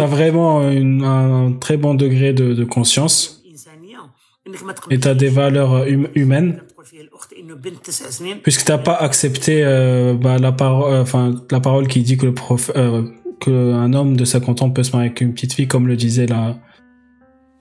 as 0.03 0.07
vraiment 0.07 0.61
un 0.61 1.53
très 1.53 1.77
bon 1.77 1.95
degré 1.95 2.33
de 2.33 2.65
conscience 2.65 3.40
et 4.91 4.99
t'as 4.99 5.15
des 5.15 5.29
valeurs 5.29 5.75
euh, 5.75 5.87
hum-, 5.87 6.09
humaines. 6.15 6.63
puisque 8.43 8.65
t'as 8.65 8.79
pas 8.79 8.95
accepté 8.95 9.63
euh, 9.63 10.15
bah, 10.15 10.39
la 10.39 10.53
parole 10.53 11.05
euh, 11.15 11.33
la 11.51 11.61
parole 11.61 11.89
qui 11.89 12.03
dit 12.03 12.17
que 12.17 12.27
le 12.27 12.35
prof 12.35 12.71
que 13.41 13.73
un 13.73 13.93
homme 13.93 14.17
de 14.17 14.25
50 14.25 14.63
ans 14.63 14.71
peut 14.71 14.83
se 14.83 14.93
marier 14.93 15.09
avec 15.09 15.21
une 15.21 15.35
petite 15.35 15.55
fille 15.55 15.69
comme 15.69 15.87
le 15.87 15.97
disait 15.97 16.27
la 16.27 16.59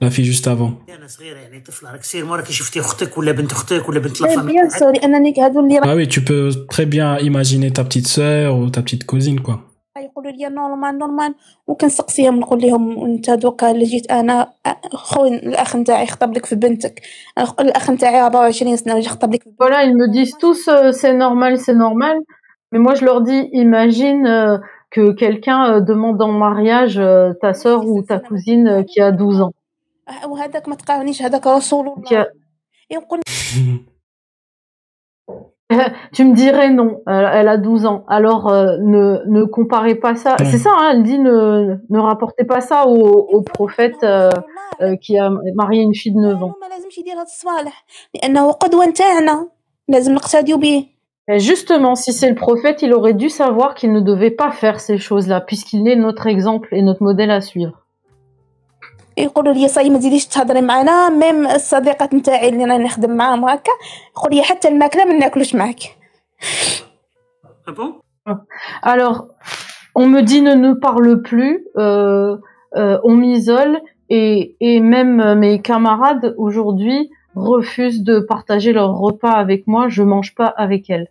la 0.02 0.10
fille 0.10 0.24
juste 0.24 0.46
avant. 0.46 0.80
Ah 5.84 5.94
oui, 5.94 6.08
tu 6.08 6.24
peux 6.24 6.50
très 6.70 6.86
bien 6.86 7.18
imaginer 7.18 7.70
ta 7.70 7.84
petite 7.84 8.08
sœur 8.08 8.56
ou 8.56 8.70
ta 8.70 8.80
petite 8.80 9.04
cousine, 9.04 9.40
quoi 9.40 9.69
راه 10.39 10.39
يقولوا 10.39 10.39
لي 10.39 10.55
نورمال 10.55 10.97
نورمال 10.97 11.35
وكنسقسيهم 11.67 12.39
نقول 12.39 12.61
لهم 12.61 13.05
انت 13.05 13.29
دوكا 13.29 13.71
اللي 13.71 13.85
جيت 13.85 14.11
انا 14.11 14.51
خويا 14.93 15.33
الاخ 15.35 15.75
نتاعي 15.75 16.05
خطب 16.07 16.35
لك 16.37 16.45
في 16.45 16.55
بنتك 16.55 17.01
أخ- 17.39 17.59
الاخ 17.59 17.89
نتاعي 17.89 18.21
24 18.21 18.75
سنه 18.77 18.95
وجا 18.95 19.09
خطب 19.09 19.33
لك 19.33 19.43
في 19.43 19.49
بنتك 19.49 19.61
Voilà, 19.63 19.83
ils 19.83 19.95
me 19.95 20.07
disent 20.17 20.37
tous 20.39 20.67
euh, 20.69 20.91
c'est 20.91 21.13
normal, 21.13 21.57
c'est 21.65 21.77
normal. 21.87 22.17
Mais 22.71 22.79
moi, 22.85 22.93
je 22.99 23.03
leur 23.07 23.19
dis, 23.29 23.41
imagine 23.65 24.21
euh, 24.27 24.57
que 24.93 25.03
quelqu'un 25.21 25.59
euh, 25.71 25.79
demande 25.91 26.19
en 26.21 26.31
mariage 26.45 26.97
euh, 26.97 27.33
ta 27.41 27.51
sœur 27.53 27.79
ou 27.91 28.01
ta 28.09 28.17
cousine 28.27 28.67
euh, 28.67 28.83
qui 28.89 28.99
a 29.01 29.11
12 29.11 29.41
ans. 29.41 29.51
آه، 30.09 30.27
وهذاك 30.27 30.67
ما 30.69 30.75
تقارنيش 30.75 31.21
هذاك 31.21 31.47
رسول 31.47 31.85
Qui 32.05 32.09
a- 32.09 32.13
الله 32.13 32.25
يقول 32.91 33.19
tu 36.12 36.24
me 36.24 36.34
dirais 36.34 36.70
non, 36.70 37.02
elle, 37.06 37.48
a 37.48 37.56
12 37.56 37.86
ans. 37.86 38.04
Alors 38.08 38.48
euh, 38.48 38.76
ne, 38.80 39.22
ne, 39.26 39.44
comparez 39.44 39.94
pas 39.94 40.14
ça. 40.14 40.36
C'est 40.38 40.58
ça, 40.58 40.70
hein, 40.76 40.90
elle 40.94 41.02
dit 41.02 41.18
ne, 41.18 41.76
ne 41.88 41.98
rapportez 41.98 42.44
pas 42.44 42.60
ça 42.60 42.86
au, 42.86 43.42
prophète 43.42 44.02
euh, 44.02 44.30
euh, 44.80 44.96
qui 44.96 45.18
a 45.18 45.30
marié 45.54 45.82
une 45.82 45.94
fille 45.94 46.12
de 46.12 46.20
9 46.20 46.42
ans. 46.42 46.54
Justement, 51.36 51.94
si 51.94 52.12
c'est 52.12 52.28
le 52.28 52.34
prophète, 52.34 52.82
il 52.82 52.92
aurait 52.92 53.14
dû 53.14 53.28
savoir 53.28 53.74
qu'il 53.74 53.92
ne 53.92 54.00
devait 54.00 54.32
pas 54.32 54.50
faire 54.50 54.80
ces 54.80 54.98
choses-là, 54.98 55.40
puisqu'il 55.40 55.86
est 55.86 55.94
notre 55.94 56.26
exemple 56.26 56.68
et 56.72 56.82
notre 56.82 57.04
modèle 57.04 57.30
à 57.30 57.40
suivre. 57.40 57.79
يقولوا 59.19 59.53
لي 59.53 59.67
صاي 59.67 59.89
ما 59.89 59.97
تزيديش 59.97 60.25
تهضري 60.25 60.61
معنا 60.61 61.09
ميم 61.09 61.47
الصديقات 61.47 62.13
نتاعي 62.13 62.49
اللي 62.49 62.65
راني 62.65 62.83
نخدم 62.83 63.11
معاهم 63.11 63.45
هكا 63.45 63.71
يقول 64.17 64.35
لي 64.35 64.43
حتى 64.43 64.67
الماكله 64.67 65.05
ما 65.05 65.13
ناكلوش 65.13 65.55
معاك 65.55 65.79
Ah 67.67 67.71
bon 67.71 67.95
Alors, 68.83 69.27
on 69.95 70.07
me 70.07 70.21
dit 70.21 70.41
ne 70.41 70.53
nous 70.53 70.75
parle 70.79 71.21
plus, 71.21 71.65
euh, 71.77 72.37
euh, 72.75 72.99
on 73.03 73.15
m'isole, 73.15 73.79
et, 74.09 74.55
et 74.59 74.79
même 74.79 75.19
euh, 75.19 75.35
mes 75.35 75.61
camarades 75.61 76.35
aujourd'hui 76.37 77.09
refusent 77.35 78.03
de 78.03 78.19
partager 78.19 78.71
leur 78.71 78.97
repas 78.97 79.31
avec 79.31 79.67
moi, 79.67 79.89
je 79.89 80.03
mange 80.03 80.35
pas 80.35 80.47
avec 80.47 80.89
elles. 80.89 81.09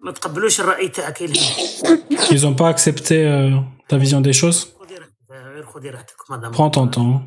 ما 0.00 0.12
تقبلوش 0.12 0.60
الراي 0.60 0.88
تاعك 0.88 1.22
الهام 1.22 1.98
Ils 2.30 2.46
ont 2.46 2.54
pas 2.54 2.68
accepté 2.74 3.16
euh, 3.26 3.60
ta 3.88 3.96
vision 3.98 4.20
des 4.20 4.32
choses 4.32 4.66
خذي 4.80 4.98
راحتك 4.98 5.30
غير 5.54 5.64
خذي 5.66 5.90
راحتك 5.90 6.14
مدام 6.30 6.52
Prends 6.52 6.70
ton 6.70 6.86
temps. 6.88 7.20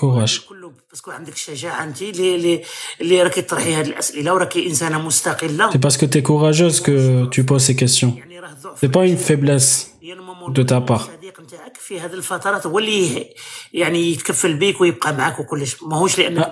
Courage. 0.00 0.48
كله 0.48 0.72
باسكو 0.90 1.10
عندك 1.10 1.32
الشجاعه 1.32 1.84
انت 1.84 2.02
اللي 2.02 2.34
اللي 2.34 2.62
اللي 3.00 3.22
راكي 3.22 3.42
تطرحي 3.42 3.74
هذه 3.74 3.86
الاسئله 3.88 4.34
وراكي 4.34 4.66
انسانه 4.66 4.98
مستقله 5.06 5.70
C'est 5.70 5.78
parce 5.78 5.96
que 5.96 6.06
tu 6.06 6.18
es 6.18 6.22
courageuse 6.22 6.80
que 6.80 7.26
tu 7.26 7.44
poses 7.44 7.64
ces 7.70 7.76
questions. 7.76 8.18
يعني 8.18 8.40
راه 8.40 8.50
الضعف 8.52 8.84
C'est 8.84 8.88
pas 8.92 9.06
une 9.06 9.18
faiblesse 9.28 9.86
ينمو 10.02 10.54
de 10.54 10.62
ta 10.62 10.80
part. 10.90 10.92
الصديق 10.92 11.40
نتاعك 11.40 11.76
في 11.76 12.00
هذه 12.00 12.12
الفترات 12.14 12.66
هو 12.66 12.78
اللي 12.78 13.26
يعني 13.72 14.12
يتكفل 14.12 14.54
بيك 14.56 14.80
ويبقى 14.80 15.14
معك 15.16 15.40
وكلش 15.40 15.82
ماهوش 15.82 16.18
لان 16.18 16.42
Ah. 16.44 16.46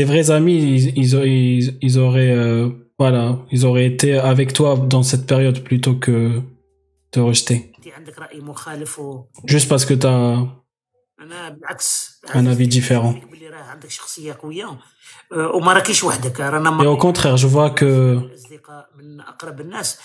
Des 0.00 0.04
vrais 0.10 0.30
amis, 0.38 0.58
ils, 0.76 0.86
ils, 1.02 1.12
ils, 1.36 1.78
ils 1.86 1.96
auraient, 2.06 2.34
euh, 2.42 2.70
voilà, 2.99 3.37
ils 3.51 3.65
auraient 3.65 3.85
été 3.85 4.17
avec 4.17 4.53
toi 4.53 4.75
dans 4.75 5.03
cette 5.03 5.27
période 5.27 5.63
plutôt 5.63 5.95
que 5.95 6.41
te 7.11 7.19
rejeter. 7.19 7.71
Juste 9.45 9.69
parce 9.69 9.85
que 9.85 9.93
tu 9.93 10.07
as 10.07 10.47
un 12.33 12.45
avis 12.47 12.67
différent. 12.67 13.15
Et 16.81 16.87
au 16.87 16.97
contraire, 16.97 17.37
je 17.37 17.47
vois 17.47 17.69
que 17.69 18.19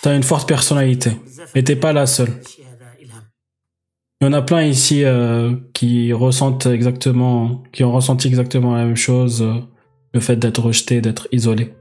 tu 0.01 0.09
as 0.09 0.15
une 0.15 0.23
forte 0.23 0.47
personnalité 0.47 1.11
et 1.55 1.63
t'es 1.63 1.75
pas 1.75 1.93
la 1.93 2.05
seule. 2.05 2.41
Il 4.21 4.27
y 4.27 4.29
en 4.29 4.33
a 4.33 4.41
plein 4.41 4.63
ici 4.63 5.03
euh, 5.03 5.53
qui 5.73 6.13
ressentent 6.13 6.67
exactement, 6.67 7.61
qui 7.73 7.83
ont 7.83 7.91
ressenti 7.91 8.29
exactement 8.29 8.73
la 8.73 8.85
même 8.85 8.95
chose, 8.95 9.41
euh, 9.41 9.55
le 10.13 10.21
fait 10.21 10.37
d'être 10.37 10.61
rejeté, 10.61 11.01
d'être 11.01 11.27
isolé. 11.33 11.73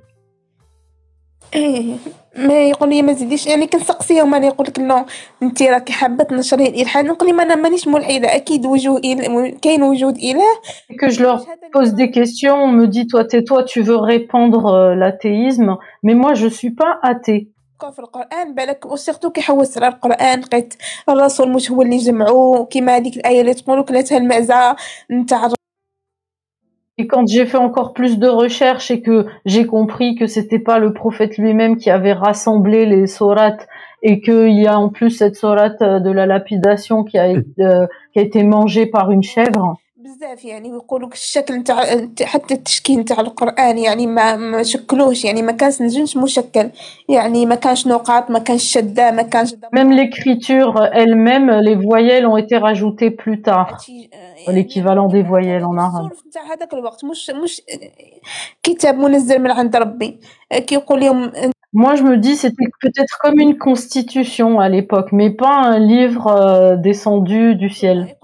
إيه 1.54 1.96
ما 2.36 2.68
يقول 2.68 2.88
لي 2.88 3.02
ما 3.02 3.12
تزيديش 3.12 3.46
يعني 3.46 3.66
كنسقسيهم 3.66 4.34
أنا 4.34 4.46
يقول 4.46 4.66
لك 4.66 4.78
لا 4.78 5.06
انت 5.42 5.62
راكي 5.62 5.92
حابة 5.92 6.24
تنشري 6.24 6.66
الإلحاد. 6.66 7.04
نقول 7.04 7.28
لي 7.28 7.34
ما 7.34 7.42
أنا 7.42 7.54
مانيش 7.54 7.88
ملحدة 7.88 8.36
أكيد 8.36 8.66
وجود 8.66 9.00
كاين 9.62 9.82
وجود 9.82 10.18
إله. 10.18 10.52
Que 11.00 11.10
je 11.10 11.22
leur 11.22 11.44
pose 11.72 11.94
des 11.94 12.10
questions, 12.10 12.54
on 12.54 12.72
me 12.72 12.86
dit 12.86 13.06
toi 13.06 13.24
tais-toi, 13.24 13.64
tu 13.64 13.82
veux 13.82 13.96
répandre 13.96 14.66
euh, 14.66 14.94
l'athéisme, 14.94 15.76
mais 16.02 16.14
moi 16.14 16.34
je 16.34 16.48
suis 16.48 16.70
pas 16.70 16.98
athée. 17.02 17.48
في 17.92 17.98
القرآن 17.98 18.54
بالك 18.54 18.86
وسيرتو 18.86 19.30
كي 19.30 19.40
حوست 19.40 19.78
على 19.82 19.94
القرآن. 19.94 20.40
لقيت 20.40 20.74
الرسول 21.08 21.52
مش 21.52 21.70
هو 21.70 21.82
اللي 21.82 21.96
جمعو 21.96 22.66
كيما 22.66 22.96
هذيك 22.96 23.16
الآية 23.16 23.40
اللي 23.40 23.54
تقول 23.54 23.84
كلاتها 23.84 24.18
المعزه 24.18 24.76
نتاع 25.10 25.48
Et 27.02 27.08
quand 27.08 27.26
j'ai 27.26 27.46
fait 27.46 27.56
encore 27.56 27.94
plus 27.94 28.20
de 28.20 28.28
recherches 28.28 28.92
et 28.92 29.00
que 29.02 29.26
j'ai 29.44 29.66
compris 29.66 30.14
que 30.14 30.28
c'était 30.28 30.60
pas 30.60 30.78
le 30.78 30.92
prophète 30.92 31.36
lui-même 31.36 31.76
qui 31.76 31.90
avait 31.90 32.12
rassemblé 32.12 32.86
les 32.86 33.08
sourates 33.08 33.66
et 34.04 34.20
qu'il 34.20 34.50
y 34.50 34.68
a 34.68 34.78
en 34.78 34.88
plus 34.88 35.10
cette 35.10 35.34
sourate 35.34 35.82
euh, 35.82 35.98
de 35.98 36.12
la 36.12 36.26
lapidation 36.26 37.02
qui 37.02 37.18
a, 37.18 37.26
été, 37.26 37.44
euh, 37.58 37.88
qui 38.12 38.20
a 38.20 38.22
été 38.22 38.44
mangée 38.44 38.86
par 38.86 39.10
une 39.10 39.24
chèvre, 39.24 39.78
بزاف 40.02 40.44
يعني 40.44 40.72
ويقولوا 40.72 41.08
الشكل 41.08 41.54
نتاع 41.54 41.84
حتى 42.22 42.54
التشكيل 42.54 42.98
نتاع 43.00 43.20
القرآن 43.20 43.78
يعني 43.78 44.06
ما 44.06 44.36
ما 44.36 44.62
شكلوش 44.62 45.24
يعني 45.24 45.42
ما 45.42 45.52
كانش 45.52 45.82
نجمش 45.82 46.16
مشكل 46.16 46.70
يعني 47.08 47.46
ما 47.46 47.54
كانش 47.54 47.86
نقاط 47.86 48.30
ما 48.30 48.38
كانش 48.38 48.62
شدة 48.62 49.10
ما 49.10 49.22
كانش 49.22 49.54
même 49.54 49.92
l'écriture 49.92 50.74
elle-même, 50.92 51.50
les 51.68 51.76
voyelles 51.76 52.26
ont 52.26 52.36
été 52.36 52.56
rajoutées 52.56 53.10
plus 53.10 53.42
tard. 53.42 53.76
آه، 54.48 54.50
L'équivalent 54.50 55.08
des 55.08 55.22
voyelles 55.22 55.64
en 55.64 55.78
arabe. 55.78 56.12
نتاع 56.28 56.42
هذاك 56.54 56.74
الوقت 56.74 57.04
مش 57.04 57.30
مش 57.30 57.62
كتاب 58.62 58.98
منزل 58.98 59.38
من 59.38 59.50
عند 59.50 59.76
ربي 59.76 60.18
كيقول 60.66 61.00
لهم 61.00 61.32
Moi, 61.74 61.94
je 61.94 62.02
me 62.02 62.18
dis, 62.18 62.36
c'était 62.36 62.68
peut-être 62.82 63.16
comme 63.18 63.40
une 63.40 63.56
constitution 63.56 64.60
à 64.60 64.68
l'époque, 64.68 65.10
mais 65.10 65.30
pas 65.30 65.54
un 65.54 65.78
livre 65.78 66.26
euh, 66.26 66.76
descendu 66.76 67.54
du 67.54 67.70
ciel. 67.70 68.14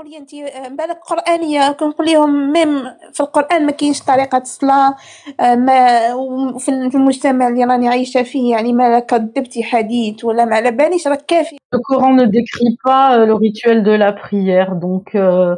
Le 11.72 11.78
Coran 11.78 12.12
ne 12.12 12.26
décrit 12.26 12.76
pas 12.84 13.18
euh, 13.18 13.24
le 13.24 13.32
rituel 13.32 13.82
de 13.82 13.92
la 13.92 14.12
prière, 14.12 14.76
donc. 14.76 15.14
Euh, 15.14 15.56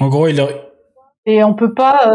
en 0.00 0.08
gros, 0.08 0.28
il 0.28 0.38
a 0.40 0.48
et 1.26 1.44
on 1.44 1.54
peut 1.54 1.74
pas. 1.74 2.12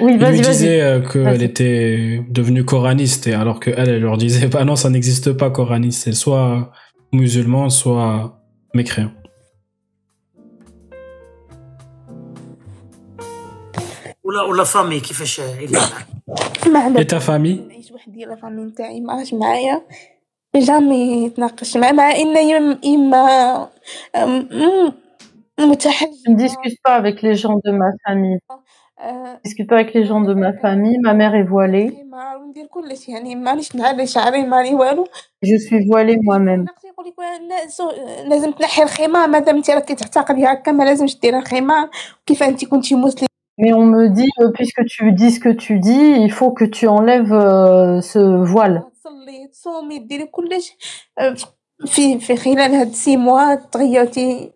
Oui, 0.00 0.18
lui 0.18 0.40
disait 0.40 1.02
qu'elle 1.10 1.42
était 1.42 2.22
devenue 2.28 2.64
coraniste, 2.64 3.26
alors 3.28 3.60
qu'elle, 3.60 3.88
elle 3.88 4.00
leur 4.02 4.16
disait 4.16 4.48
Bah 4.48 4.64
non, 4.64 4.76
ça 4.76 4.90
n'existe 4.90 5.32
pas, 5.32 5.50
coraniste. 5.50 6.04
C'est 6.04 6.12
soit 6.12 6.70
musulman, 7.12 7.70
soit 7.70 8.40
mécréant. 8.74 9.10
Et 16.98 17.06
ta 17.06 17.20
famille 17.20 17.64
Je 25.59 26.31
ne 26.31 26.35
discute 26.35 26.77
pas 26.83 26.95
avec 26.95 27.21
les 27.21 27.35
gens 27.35 27.57
de 27.65 27.71
ma 27.71 27.89
famille. 28.07 28.39
آه، 28.99 29.37
Je 29.37 29.49
discute 29.49 29.67
pas 29.69 29.75
avec 29.79 29.93
les 29.93 30.05
gens 30.09 30.21
de 30.29 30.33
ma 30.33 30.51
famille. 30.63 30.97
Ma 31.07 31.13
mère 31.13 31.35
est 31.35 31.47
voilée. 31.53 31.89
خمار 31.91 32.37
وندير 32.37 32.65
كلش 32.67 33.09
يعني 33.09 33.35
مانيش 33.35 33.75
نعري 33.75 34.07
شعري 34.07 34.43
ماني 34.43 34.73
والو 34.75 35.05
Je 35.45 35.57
suis 35.57 35.85
voilée 35.89 36.17
moi-même. 36.17 36.63
نقص 36.63 36.85
يقول 36.85 37.05
لك 37.07 37.13
لا- 37.19 37.67
زو- 37.67 38.27
لازم 38.29 38.51
تنحي 38.51 38.83
الخمار 38.83 39.27
مادام 39.27 39.55
انت 39.55 39.69
راكي 39.69 39.95
تعتقدي 39.95 40.45
هكا 40.45 40.71
ما 40.71 40.83
لازمش 40.83 41.19
ديري 41.19 41.37
الخمار 41.37 41.89
كيف 42.25 42.43
انت 42.43 42.65
كنتي 42.65 42.95
مسلم 42.95 43.27
Mais 43.61 43.71
on 43.81 43.85
me 43.95 44.03
dit, 44.19 44.31
euh, 44.41 44.51
puisque 44.57 44.83
tu 44.95 45.03
dis 45.21 45.31
ce 45.35 45.39
que 45.45 45.53
tu 45.65 45.73
dis, 45.89 46.05
il 46.25 46.31
faut 46.39 46.51
que 46.59 46.65
tu 46.77 46.85
enlèves 46.87 47.33
euh, 47.33 48.01
ce 48.01 48.19
voile. 48.53 48.81
تصلي 48.93 49.47
تصومي 49.51 49.99
ديري 49.99 50.25
كلش 50.25 50.71
آه، 51.19 51.35
في 51.85 52.19
في 52.19 52.35
خلال 52.35 52.75
هاد 52.75 52.91
سي 52.91 53.17
موا 53.17 53.55
تغيرتي 53.55 54.51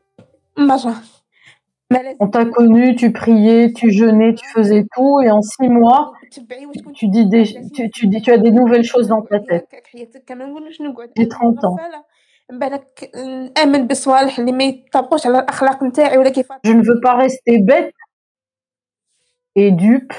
on 2.21 2.29
t'a 2.29 2.45
connu, 2.47 2.97
tu 2.97 3.13
priais, 3.13 3.73
tu 3.73 3.91
jeûnais, 3.91 4.35
tu 4.35 4.49
faisais 4.49 4.87
tout, 4.95 5.21
et 5.21 5.31
en 5.31 5.43
six 5.43 5.69
mois, 5.69 6.13
tu 6.95 7.09
dis, 7.09 7.27
des, 7.27 7.45
tu, 7.93 8.07
dis 8.07 8.23
tu 8.23 8.31
as 8.31 8.39
des 8.39 8.51
nouvelles 8.51 8.85
choses 8.85 9.09
dans 9.09 9.23
ta 9.23 9.41
tête. 9.41 9.69
J'ai 11.17 11.29
30 11.29 11.65
ans. 11.65 11.77
Je 16.65 16.73
ne 16.73 16.83
veux 16.83 17.01
pas 17.01 17.15
rester 17.15 17.59
bête 17.59 17.95
et 19.55 19.71
dupe. 19.71 20.15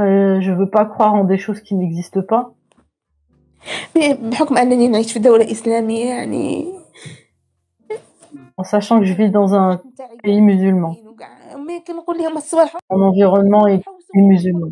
Euh, 0.00 0.40
je 0.40 0.50
ne 0.50 0.56
veux 0.56 0.70
pas 0.70 0.84
croire 0.84 1.14
en 1.14 1.24
des 1.24 1.38
choses 1.38 1.60
qui 1.60 1.74
n'existent 1.74 2.22
pas 2.22 2.54
en 8.56 8.64
sachant 8.64 9.00
que 9.00 9.06
je 9.06 9.14
vis 9.14 9.30
dans 9.30 9.54
un 9.54 9.80
pays 10.22 10.40
musulman. 10.40 10.96
Mon 12.90 13.02
environnement 13.02 13.66
est 13.66 13.82
musulman. 14.14 14.68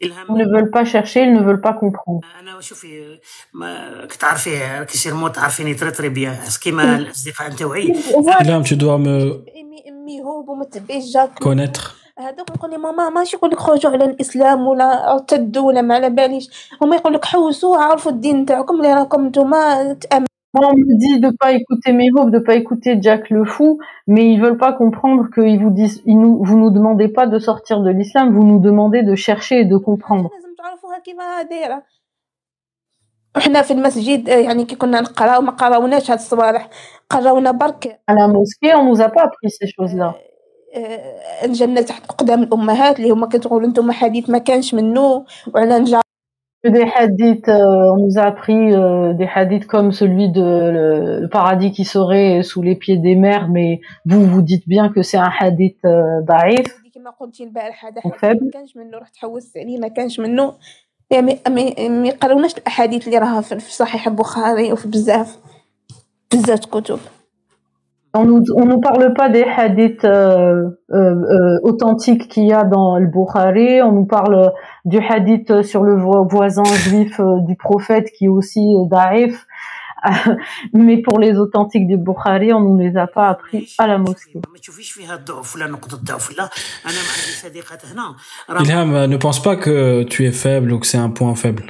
Ils 0.00 0.12
ne 0.28 0.44
veulent 0.44 0.70
pas 0.70 0.84
chercher, 0.84 1.22
ils 1.22 1.32
ne 1.32 1.40
veulent 1.42 1.60
pas 1.60 1.72
comprendre. 1.72 2.20
Tu 8.64 8.76
dois 8.76 8.98
me 8.98 9.44
connaître. 11.40 11.96
هذوك 12.19 12.49
يقول 12.49 12.71
لي 12.71 12.77
ماما 12.77 13.09
ماشي 13.09 13.35
يقول 13.35 13.51
لك 13.51 13.59
خرجوا 13.59 13.91
على 13.91 14.05
الاسلام 14.05 14.67
ولا 14.67 15.13
ارتدوا 15.13 15.67
ولا 15.67 15.81
ما 15.81 15.95
على 15.95 16.09
باليش 16.09 16.71
هما 16.81 16.95
يقول 16.95 17.13
لك 17.13 17.25
حوسوا 17.25 17.77
عرفوا 17.77 18.11
الدين 18.11 18.45
تاعكم 18.45 18.75
اللي 18.75 18.93
راكم 18.93 19.27
نتوما 19.27 19.93
تامنوا 19.93 20.29
Moi, 20.55 20.65
on 20.65 20.75
me 20.75 20.97
dit 20.97 21.19
de 21.19 21.29
pas 21.29 21.51
écouter 21.51 21.91
Mayhope, 21.91 22.31
de 22.31 22.39
pas 22.39 22.55
écouter 22.55 22.97
Jack 22.99 23.29
le 23.29 23.45
fou, 23.45 23.79
mais 24.07 24.33
ils 24.33 24.41
veulent 24.41 24.57
pas 24.57 24.73
comprendre 24.73 25.29
qu'ils 25.33 25.59
vous 25.63 25.69
disent, 25.69 26.01
ils 26.07 26.17
nous, 26.17 26.43
vous 26.43 26.57
nous 26.57 26.71
demandez 26.71 27.07
pas 27.07 27.27
de 27.27 27.37
sortir 27.37 27.81
de 27.81 27.91
l'islam, 27.91 28.33
vous 28.33 28.43
nous 28.43 28.59
demandez 28.59 29.03
de 29.03 29.13
chercher 29.13 29.59
et 29.59 29.65
de 29.65 29.77
comprendre. 29.77 30.29
لازم 30.33 30.55
تعرفوها 30.57 30.99
كيما 30.99 31.41
دايره 31.41 31.83
وحنا 33.37 33.61
في 33.61 33.73
المسجد 33.73 34.29
آه، 34.29 34.37
يعني 34.37 34.65
كي 34.65 34.75
كنا 34.75 35.01
نقراو 35.01 35.41
ما 35.41 35.51
قراوناش 35.51 36.11
هاد 36.11 36.19
الصوالح 36.19 36.69
قراونا 37.09 37.51
برك 37.51 37.99
À 38.07 38.13
la 38.13 38.27
mosquée, 38.27 38.73
on 38.75 38.85
nous 38.85 39.01
a 39.01 39.09
pas 39.09 39.23
appris 39.23 39.49
ces 39.49 39.67
choses-là. 39.67 40.15
آه، 40.74 41.44
الجنة 41.44 41.80
تحت 41.80 42.12
قدام 42.12 42.42
الأمهات 42.42 42.98
اللي 42.98 43.10
هما 43.10 43.26
كتقولوا 43.26 43.68
أنتم 43.68 43.92
حديث 43.92 44.30
ما 44.30 44.38
كانش 44.38 44.74
منه 44.74 45.24
وعلى 45.54 45.78
نجا 45.78 46.00
دي 46.66 46.86
حديث 46.86 47.50
euh, 47.50 47.94
on 47.94 47.98
nous 48.06 48.18
a 48.18 48.22
appris 48.22 48.74
euh, 48.74 49.12
des 49.12 49.28
hadiths 49.34 49.66
comme 49.66 49.92
celui 49.92 50.30
de 50.38 50.46
le 51.20 51.28
paradis 51.28 51.72
qui 51.72 51.84
serait 51.84 52.42
sous 52.42 52.62
les 52.62 52.76
pieds 52.82 52.96
des 52.96 53.16
mères 53.16 53.48
mais 53.50 53.80
vous 54.06 54.24
vous 54.32 54.42
dites 54.42 54.66
bien 54.66 54.88
que 54.88 55.00
ضعيف 56.24 56.66
euh, 56.66 56.84
كما 56.94 57.10
قلتي 57.10 57.44
البارح 57.44 57.84
هذا 57.86 58.00
ما 58.04 58.50
كانش 58.52 58.76
منه 58.76 58.98
رحت 58.98 59.16
حوست 59.16 59.56
عليه 59.56 59.78
ما 59.78 59.88
كانش 59.88 60.20
منه. 60.20 60.54
يعني 61.10 61.38
ما 61.48 62.08
يقراوناش 62.08 62.58
الأحاديث 62.58 63.06
اللي 63.06 63.18
راها 63.18 63.40
في 63.40 63.72
صحيح 63.72 64.06
البخاري 64.06 64.72
وفي 64.72 64.88
بزاف 64.88 65.38
بزاف 66.32 66.66
كتب. 66.66 66.98
On 68.16 68.24
nous, 68.24 68.44
on 68.54 68.64
nous 68.64 68.80
parle 68.80 69.12
pas 69.12 69.28
des 69.28 69.42
hadiths 69.42 70.04
euh, 70.04 70.70
euh, 70.92 70.96
euh, 70.96 71.58
authentiques 71.64 72.28
qu'il 72.28 72.44
y 72.44 72.52
a 72.52 72.62
dans 72.62 72.96
le 72.96 73.08
Bukhari, 73.08 73.82
on 73.82 73.90
nous 73.90 74.06
parle 74.06 74.52
du 74.84 74.98
hadith 74.98 75.62
sur 75.62 75.82
le 75.82 75.96
voisin 75.96 76.62
juif 76.62 77.18
euh, 77.18 77.40
du 77.40 77.56
prophète 77.56 78.12
qui 78.16 78.26
est 78.26 78.28
aussi 78.28 78.60
euh, 78.60 78.84
daif, 78.88 79.46
mais 80.72 80.98
pour 80.98 81.18
les 81.18 81.38
authentiques 81.38 81.88
du 81.88 81.96
Bukhari, 81.96 82.52
on 82.52 82.60
ne 82.60 82.84
les 82.84 82.96
a 82.96 83.08
pas 83.08 83.30
appris 83.30 83.74
à 83.78 83.88
la 83.88 83.98
mosquée. 83.98 84.40
Ilham, 88.60 89.06
ne 89.06 89.16
pense 89.16 89.42
pas 89.42 89.56
que 89.56 90.04
tu 90.04 90.24
es 90.24 90.32
faible 90.32 90.72
ou 90.72 90.78
que 90.78 90.86
c'est 90.86 90.98
un 90.98 91.10
point 91.10 91.34
faible. 91.34 91.64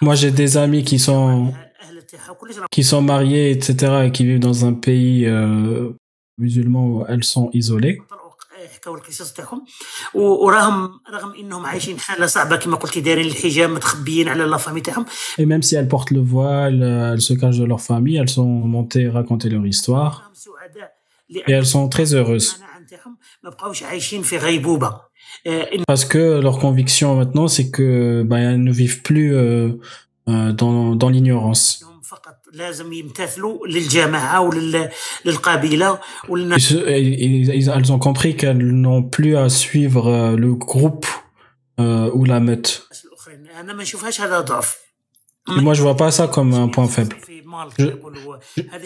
Moi, 0.00 0.14
j'ai 0.14 0.30
des 0.30 0.56
amis 0.56 0.82
qui 0.82 0.98
sont 0.98 1.52
الاهل 1.81 2.01
تاعها 2.01 2.31
وكلش 2.31 2.57
راهم 2.57 2.67
qui 2.75 2.83
sont 2.83 3.01
mariés, 3.01 3.51
etc., 3.51 3.71
et 4.07 4.11
qui 4.11 4.23
vivent 4.25 4.39
dans 4.49 4.65
un 4.65 4.73
pays 4.73 5.25
euh, 5.25 5.89
musulman 6.41 6.85
où 6.87 7.05
elles 7.07 7.23
sont 7.23 7.49
isolées. 7.53 7.97
طلعوا 8.09 8.27
حكاو 8.75 8.95
القصص 8.95 9.33
تاعهم 9.33 9.65
و- 10.13 10.19
وراهم 10.45 10.99
رغم 11.13 11.33
انهم 11.39 11.65
عايشين 11.65 11.99
حاله 11.99 12.25
صعبه 12.25 12.55
كما 12.55 12.75
قلتي 12.75 13.01
دايرين 13.01 13.25
الحجاب 13.25 13.69
متخبيين 13.69 14.27
على 14.29 14.43
لافامي 14.43 14.81
تاعهم 14.81 15.05
Et 15.39 15.45
même 15.45 15.61
si 15.61 15.75
elles 15.75 15.87
portent 15.87 16.11
le 16.11 16.19
voile, 16.21 16.83
euh, 16.83 17.13
elles 17.13 17.21
se 17.21 17.33
cachent 17.33 17.59
de 17.59 17.65
leur 17.65 17.81
famille, 17.81 18.17
elles 18.17 18.29
sont 18.29 18.47
montées 18.75 19.09
raconter 19.09 19.49
leur 19.49 19.65
histoire. 19.65 20.21
راهم 20.21 20.33
سعداء 20.33 20.91
Et 21.47 21.51
elles 21.51 21.65
sont 21.65 21.89
très 21.89 22.13
heureuses. 22.13 22.53
المناعه 22.55 22.85
تاعهم 22.89 23.17
ما 23.43 23.49
بقاوش 23.49 23.83
عايشين 23.83 24.21
في 24.21 24.37
غيبوبه 24.37 25.01
آه، 25.47 25.63
إن- 25.65 25.81
Parce 25.91 26.05
que 26.05 26.41
leur 26.41 26.57
conviction 26.59 27.15
maintenant, 27.21 27.47
c'est 27.47 27.69
que 27.77 28.23
bah, 28.29 28.39
elles 28.39 28.63
ne 28.63 28.71
vivent 28.71 29.01
plus 29.01 29.35
euh, 29.35 29.69
euh, 30.28 30.52
dans, 30.52 30.94
dans 30.94 31.08
l'ignorance. 31.08 31.84
Elles 36.86 37.92
ont 37.92 37.98
compris 37.98 38.36
qu'elles 38.36 38.66
n'ont 38.72 39.02
plus 39.02 39.36
à 39.36 39.48
suivre 39.48 40.06
euh, 40.06 40.36
le 40.36 40.54
groupe 40.54 41.06
euh, 41.80 42.08
ou 42.14 42.24
la 42.24 42.38
meute. 42.38 42.88
Et 45.48 45.60
moi, 45.60 45.74
je 45.74 45.82
vois 45.82 45.96
pas 45.96 46.12
ça 46.12 46.28
comme 46.28 46.54
un 46.54 46.68
point 46.68 46.86
faible. 46.86 47.16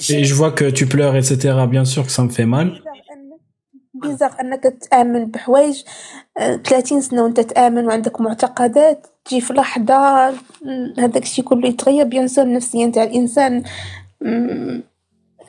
Et 0.08 0.24
je 0.24 0.34
vois 0.34 0.52
que 0.52 0.70
tu 0.70 0.86
pleures, 0.86 1.16
etc. 1.16 1.66
Bien 1.68 1.84
sûr 1.84 2.06
que 2.06 2.12
ça 2.12 2.22
me 2.22 2.30
fait 2.30 2.46
mal. 2.46 2.80
بيزاغ 4.02 4.40
أنك 4.40 4.62
تآمن 4.62 5.24
بحوايج 5.26 5.82
آه، 6.38 6.56
30 6.56 7.00
سنة 7.00 7.22
وأنت 7.22 7.40
تآمن 7.40 7.86
وعندك 7.86 8.20
معتقدات 8.20 9.06
تجي 9.24 9.40
في 9.40 9.52
لحظة 9.54 10.28
هذاك 10.98 11.22
الشيء 11.22 11.44
كله 11.44 11.68
يتغير. 11.68 12.04
بيان 12.04 12.28
سور 12.28 12.44
النفسيه 12.44 12.86
نتاع 12.86 13.02
الإنسان 13.02 13.62
آه، 14.22 14.82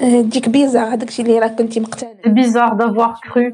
تجيك 0.01 0.49
بيزاغ. 0.49 0.87
هذاك 0.93 1.07
الشيء 1.07 1.25
اللي 1.25 1.39
راك 1.39 1.55
كنتي 1.55 1.79
مقتنع. 1.79 2.09
D'avoir 2.77 3.19
cru, 3.21 3.53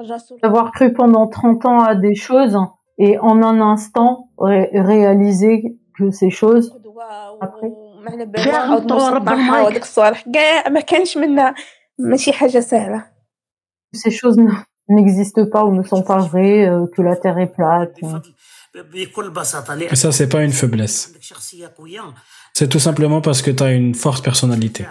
الرسول. 0.00 0.38
D'avoir 0.44 0.70
cru 0.72 0.92
pendant 0.92 1.26
30 1.26 1.66
ans 1.66 1.80
à 1.84 1.94
des 1.94 2.14
choses 2.14 2.56
et 2.98 3.18
en 3.18 3.42
un 3.42 3.60
instant 3.60 4.28
ré- 4.38 4.70
réaliser 4.74 5.56
que 5.98 6.10
ces 6.10 6.30
choses 6.30 6.66
Après. 7.42 7.64
وما 7.64 8.10
على 9.30 9.40
المايك. 9.40 9.64
وهذاك 9.66 9.82
الصوالح. 9.82 10.24
كاع 10.34 10.68
ما 10.68 10.80
كانش 10.80 11.18
منها 11.18 11.54
ماشي 11.98 12.32
حاجة 12.32 12.60
سهلة. 12.60 13.04
ces 13.92 14.10
choses 14.10 14.36
n'existent 14.88 15.46
pas 15.46 15.64
ou 15.64 15.74
ne 15.74 15.82
sont 15.82 16.02
pas 16.02 16.18
vraies, 16.18 16.70
que 16.94 17.02
la 17.02 17.16
Terre 17.16 17.38
est 17.38 17.52
plate. 17.52 17.96
Et 19.90 19.96
ça, 19.96 20.12
c'est 20.12 20.28
pas 20.28 20.44
une 20.44 20.52
faiblesse. 20.52 21.12
C'est 22.54 22.68
tout 22.68 22.78
simplement 22.78 23.20
parce 23.20 23.42
que 23.42 23.50
tu 23.50 23.62
as 23.62 23.72
une 23.72 23.94
forte 23.94 24.22
personnalité. 24.24 24.86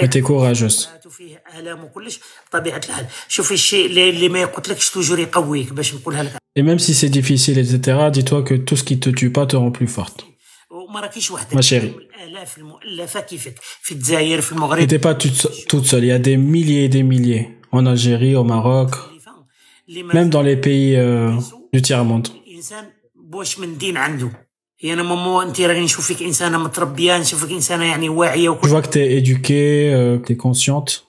Mais 0.00 0.08
tu 0.08 0.18
es 0.18 0.20
courageuse. 0.20 0.90
Et 6.54 6.62
même 6.62 6.78
si 6.78 6.94
c'est 6.94 7.08
difficile, 7.08 7.58
etc., 7.58 8.10
dis-toi 8.12 8.42
que 8.42 8.54
tout 8.54 8.76
ce 8.76 8.84
qui 8.84 9.00
te 9.00 9.08
tue 9.08 9.32
pas 9.32 9.46
te 9.46 9.56
rend 9.56 9.70
plus 9.70 9.88
forte. 9.88 10.26
وما 10.91 10.99
راكيش 10.99 11.31
وحدك 11.31 11.55
ما 11.55 11.61
شيري. 11.61 11.93
الالاف 12.23 12.57
المؤلفه 12.57 13.19
كيفك 13.19 13.55
في 13.81 13.91
الجزائر 13.91 14.41
في 14.41 14.49
Et 14.51 14.53
المغرب 14.53 14.87
t'es 14.89 14.99
pas 14.99 15.15
toute 15.15 15.67
toute 15.67 15.85
seule. 15.85 16.03
Il 16.03 16.07
y 16.07 16.11
a 16.11 16.19
des 16.19 16.37
milliers 16.37 16.83
et 16.85 16.89
des 16.89 17.03
milliers. 17.03 17.47
En 17.71 17.85
Algérie, 17.85 18.35
au 18.35 18.43
Maroc, 18.43 18.95
اللي 19.89 20.03
ما 20.03 20.13
même 20.13 20.29
dans 20.29 20.41
les 20.41 20.57
pays 20.57 20.95
euh, 20.95 21.41
du 21.73 21.81
tiers-monde. 21.81 22.29
الانسان 22.47 22.85
بواش 23.15 23.59
من 23.59 23.77
دين 23.77 23.97
عنده 23.97 24.31
هي 24.79 24.93
انا 24.93 25.03
ماما 25.03 25.43
انت 25.43 25.61
راني 25.61 25.79
نشوفك 25.81 26.21
انسانه 26.23 26.57
متربيه 26.57 27.17
نشوفك 27.17 27.51
انسانه 27.51 27.85
يعني 27.85 28.09
واعيه 28.09 28.49
Je 28.49 28.51
وكل 28.51 28.67
vois 28.69 28.81
que 28.81 28.89
t'es 28.89 29.17
éduquée, 29.21 29.91
euh, 29.93 30.19
que 30.19 30.27
t'es 30.33 30.37
consciente. 30.37 31.03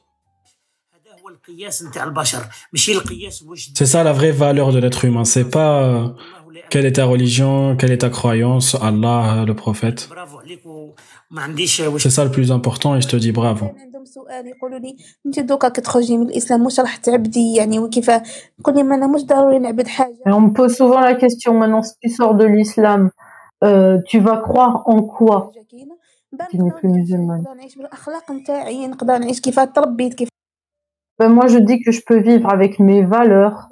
هذا 0.93 1.23
هو 1.23 1.29
القياس 1.29 1.83
نتاع 1.83 2.05
البشر 2.05 2.45
ماشي 2.73 2.93
القياس 2.93 3.43
واش 3.43 3.71
C'est 3.79 3.87
ça 3.87 4.03
la 4.05 4.13
vraie 4.13 4.33
valeur 4.33 4.73
de 4.73 4.79
l'être 4.79 5.05
humain. 5.05 5.25
C'est 5.25 5.51
pas 5.51 5.83
euh, 5.83 6.09
quelle 6.71 6.87
est 6.87 6.97
ta 7.01 7.05
religion, 7.05 7.77
quelle 7.79 7.93
est 7.93 8.03
ta 8.07 8.11
croyance, 8.11 8.75
Allah, 8.75 9.45
le 9.47 9.55
prophète. 9.55 10.09
برافو 10.11 10.39
عليك 10.39 10.67
وما 10.67 11.43
عنديش 11.43 11.81
واش 11.81 12.09
C'est 12.09 12.11
ça 12.21 12.25
le 12.25 12.31
plus 12.31 12.51
important 12.53 12.95
et 12.97 13.01
je 13.01 13.09
te 13.09 13.17
dis 13.17 13.33
bravo. 13.33 13.67
كان 13.67 13.79
عندهم 13.81 14.05
سؤال 14.05 14.47
يقولوا 14.47 14.79
لي 14.79 14.97
انت 15.27 15.41
دوكا 15.41 15.69
كتخرجي 15.69 16.17
من 16.19 16.27
الاسلام 16.27 16.65
واش 16.65 16.81
راح 16.81 16.97
تعبدي 16.97 17.55
يعني 17.55 17.79
وكيف 17.79 18.11
نقول 18.61 18.75
لهم 18.75 18.93
انا 18.93 19.07
مش 19.07 19.25
ضروري 19.25 19.59
نعبد 19.59 19.87
حاجه 19.87 20.17
Et 20.27 20.31
on 20.33 20.41
me 20.41 20.53
pose 20.53 20.75
souvent 20.77 21.01
la 21.01 21.15
question 21.15 21.53
maintenant, 21.61 21.83
si 21.83 21.95
tu 22.03 22.09
sors 22.09 22.35
de 22.35 22.45
l'islam, 22.45 23.11
euh, 23.65 23.99
tu 24.11 24.19
vas 24.21 24.37
croire 24.49 24.83
en 24.87 25.03
quoi 25.03 25.41
حاجة 25.53 25.67
كاينة. 25.71 25.95
بان 26.33 26.47
Tu 26.49 26.57
n'es 26.57 26.61
نقدر 26.61 26.81
plus 26.81 26.87
نعيش- 26.87 27.11
musulmane. 27.11 27.41
نقدر 27.43 27.55
نعيش 27.55 27.75
بالاخلاق 27.77 28.31
نتاعي 28.33 28.87
نقدر 28.87 29.19
نعيش 29.19 29.41
كيف 29.41 29.61
تربيت 29.61 30.15
كيف 30.15 30.29
Ben, 31.23 31.31
Moi, 31.39 31.47
je 31.55 31.59
dis 31.69 31.79
que 31.85 31.91
je 31.97 32.01
peux 32.09 32.21
vivre 32.31 32.49
avec 32.57 32.73
mes 32.79 33.03
valeurs, 33.03 33.57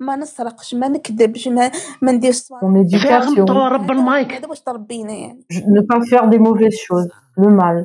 ما 0.00 0.16
نسرقش 0.16 0.74
ما 0.74 0.88
نكذبش 0.88 1.48
ما 1.48 1.70
ما 2.02 2.12
نديرش 2.12 2.38
mon 2.38 2.40
صوالح 2.42 2.88
فيها 3.00 3.20
éducation, 3.20 3.38
غلطة 3.38 3.54
ورب 3.54 3.82
هذا- 3.82 3.92
المايك 3.92 4.32
هذا 4.32 4.46
واش 4.48 4.60
تربينا 4.60 5.12
يعني 5.12 5.40
je- 5.52 5.56
ne 5.56 5.80
pas 5.82 6.00
faire 6.10 6.26
des 6.30 6.38
mauvaises 6.38 6.78
choses, 6.86 7.08
le 7.40 7.48
mal. 7.60 7.84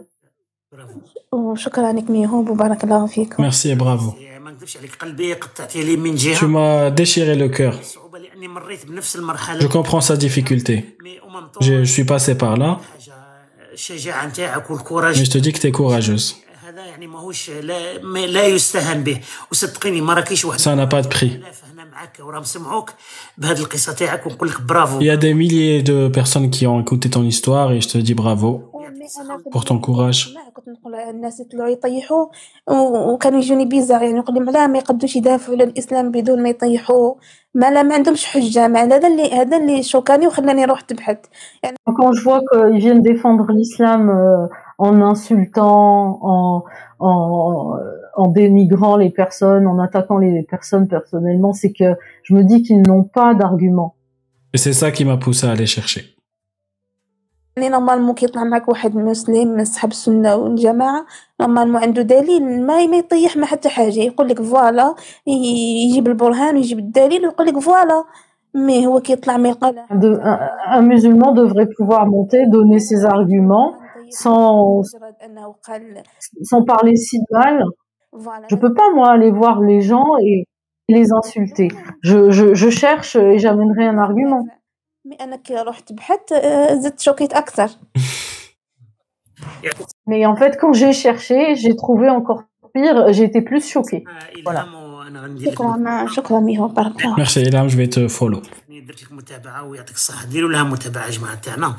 برافو 0.72 1.00
وشكرا 1.32 1.92
لك 1.94 2.10
ميهوب 2.10 2.50
وبارك 2.50 2.84
الله 2.84 3.06
فيكم 3.08 3.50
Merci 3.52 3.66
et 3.66 3.78
bravo. 3.78 4.16
يعني 4.22 4.40
ما 4.44 4.52
نكذبش 4.52 4.78
عليك 4.78 4.96
قلبي 4.96 5.34
قطعتي 5.34 5.84
لي 5.84 5.98
من 5.98 6.18
Tu 6.18 6.20
جهه 6.22 6.40
m'as 6.42 6.92
déchiré 6.96 7.36
le 7.36 7.50
cœur. 7.58 7.80
الصعوبه 7.80 8.20
لاني 8.20 8.48
مريت 8.48 8.86
بنفس 8.86 9.14
Je 9.14 9.20
المرحله 9.20 9.70
comprends 9.70 10.02
sa 10.02 10.16
difficulté. 10.18 10.72
مي 11.04 11.20
ومن 11.24 11.48
طول 11.48 11.64
Je, 11.64 11.88
je 11.88 11.92
suis 11.94 12.06
passé 12.06 12.36
par 12.38 12.58
là, 12.58 12.64
حاجه 12.64 13.14
الشجاعه 13.74 14.28
نتاعك 14.28 14.68
mais 14.68 14.72
والكوراج 14.72 15.24
je 15.26 15.30
te 15.32 15.38
dis 15.38 15.52
que 15.54 15.60
t'es 15.60 15.72
courageuse. 15.72 16.36
هذا 16.69 16.85
يعني 16.85 17.07
ماهوش 17.07 17.51
لا 17.51 18.03
ما 18.03 18.27
لا 18.27 18.47
يستهان 18.47 19.05
به. 19.05 19.21
وصدقيني 19.53 20.01
ما 20.01 20.15
راكيش 20.15 20.45
واحد. 20.45 20.59
سانا 20.59 20.85
با 20.85 21.01
بري 21.01 21.41
هنا 21.73 21.85
معاك 21.85 22.19
وراه 22.21 22.41
مسمعوك 22.41 22.91
بهذه 23.39 23.61
القصة 23.61 23.93
تاعك 23.93 24.27
ونقول 24.27 24.49
لك 24.49 24.61
برافو. 24.63 25.01
يا 25.01 25.15
دي 25.15 25.35
ميلي 25.35 25.83
دو 25.83 26.09
بيرسون 26.09 26.51
كي 26.51 26.67
اون 26.67 26.85
كوتي 26.85 27.09
تون 27.09 27.25
هيستوار 27.25 27.71
اي 27.71 27.79
جو 27.79 28.01
دي 28.01 28.15
برافو 28.15 28.61
بور 29.53 29.63
تون 29.63 29.79
كوراج 29.79 30.35
كنت 30.55 30.69
نقول 30.69 30.95
الناس 30.95 31.41
يطلعوا 31.41 31.69
يطيحوا 31.69 32.27
وكانوا 33.13 33.39
يجوني 33.39 33.65
بيزار. 33.65 34.03
يعني 34.03 34.19
يقول 34.19 34.35
لهم 34.35 34.51
لا 34.51 34.67
ما 34.67 34.79
يقدوش 34.79 35.17
يدافعوا 35.17 35.57
على 35.57 35.65
الإسلام 35.65 36.11
بدون 36.11 36.43
ما 36.43 36.49
يطيحوا. 36.49 37.15
ما 37.55 37.71
لا 37.71 37.83
ما 37.83 37.95
عندهمش 37.95 38.25
حجة. 38.25 38.69
ما 38.69 38.83
هذا 38.83 39.09
اللي 39.09 39.31
هذا 39.31 39.57
اللي 39.57 39.83
شوكاني 39.83 40.27
وخلاني 40.27 40.63
نروح 40.63 40.81
تبحث 40.81 41.19
يعني 41.63 41.77
كون 41.97 42.13
جو 42.13 42.41
كو 42.41 42.67
يفين 42.77 43.03
ديفوندر 43.03 43.45
الاسلام 43.53 44.11
en 44.78 45.02
insultant, 45.02 46.20
en, 46.34 46.64
en, 47.00 47.78
en 48.22 48.28
dénigrant 48.28 48.96
les 49.04 49.10
personnes, 49.10 49.66
en 49.68 49.78
attaquant 49.80 50.18
les 50.18 50.44
personnes 50.44 50.88
personnellement, 50.88 51.54
c'est 51.54 51.74
que 51.80 51.90
je 52.24 52.34
me 52.36 52.44
dis 52.44 52.60
qu'ils 52.64 52.82
n'ont 52.90 53.04
pas 53.04 53.34
d'argument. 53.40 53.90
Et 54.54 54.58
c'est 54.58 54.74
ça 54.82 54.92
qui 54.96 55.04
m'a 55.06 55.18
poussé 55.18 55.48
à 55.48 55.52
aller 55.52 55.66
chercher. 55.78 56.04
يعني 57.58 57.70
نورمالمون 57.70 58.14
كيطلع 58.14 58.44
معك 58.44 58.70
واحد 58.70 58.96
مسلم 58.96 59.48
من 59.48 59.66
صحاب 59.66 59.92
السنه 59.92 60.36
والجماعه 60.36 61.06
نورمالمون 61.42 61.82
عنده 61.84 62.02
دليل 62.02 62.66
ما 62.66 62.86
ما 62.86 62.98
يطيح 62.98 63.38
ما 63.38 63.46
حتى 63.46 63.70
حاجه 63.70 64.00
يقول 64.00 64.28
لك 64.30 64.42
فوالا 64.42 64.96
ي- 65.28 65.32
يجيب 65.90 66.08
البرهان 66.08 66.56
ويجيب 66.56 66.80
الدليل 66.80 67.26
ويقول 67.26 67.48
لك 67.48 67.60
فوالا 67.60 68.04
مي 68.56 68.88
هو 68.88 69.00
كيطلع 69.00 69.38
ما 69.38 69.50
يقال 69.50 69.76
De- 69.92 70.20
un, 70.24 70.40
un 70.78 70.82
musulman 70.82 71.32
devrait 71.34 71.70
pouvoir 71.78 72.08
monter, 72.08 72.48
donner 72.48 72.80
ses 72.80 73.06
arguments, 73.06 73.70
sans, 74.11 74.83
sans 76.43 76.65
parler 76.65 76.97
si 76.97 77.19
mal. 77.31 77.63
Je 78.49 78.57
peux 78.57 78.75
pas, 78.75 78.91
moi, 78.95 79.11
aller 79.11 79.31
voir 79.31 79.61
les 79.61 79.81
gens 79.81 80.17
et 80.21 80.45
les 80.89 81.13
insulter. 81.13 81.69
Je, 82.03 82.31
je, 82.31 82.71
cherche 82.71 83.17
et 83.17 83.39
j'amènerai 83.39 83.87
un 83.87 83.99
argument. 83.99 84.47
Mais 90.07 90.27
en 90.27 90.37
fait, 90.37 90.59
quand 90.61 90.73
j'ai 90.73 90.93
cherché, 90.93 91.55
j'ai 91.55 91.77
trouvé 91.77 92.09
encore 92.09 92.45
pire, 92.75 93.13
j'étais 93.13 93.43
plus 93.43 93.67
choquée. 93.67 94.05
Voilà. 94.43 94.67
Merci 97.17 97.41
Elam, 97.41 97.69
je 97.69 97.77
vais 97.77 97.89
te 97.89 98.09
follow. 98.09 98.43
يعني 98.88 98.88
درت 98.88 99.04
لك 99.04 99.12
متابعه 99.12 99.64
ويعطيك 99.64 99.96
الصحه 99.96 100.26
ديروا 100.26 100.50
لها 100.52 100.64
متابعه 100.64 101.06
يا 101.06 101.12
جماعه 101.12 101.36
تاعنا 101.36 101.76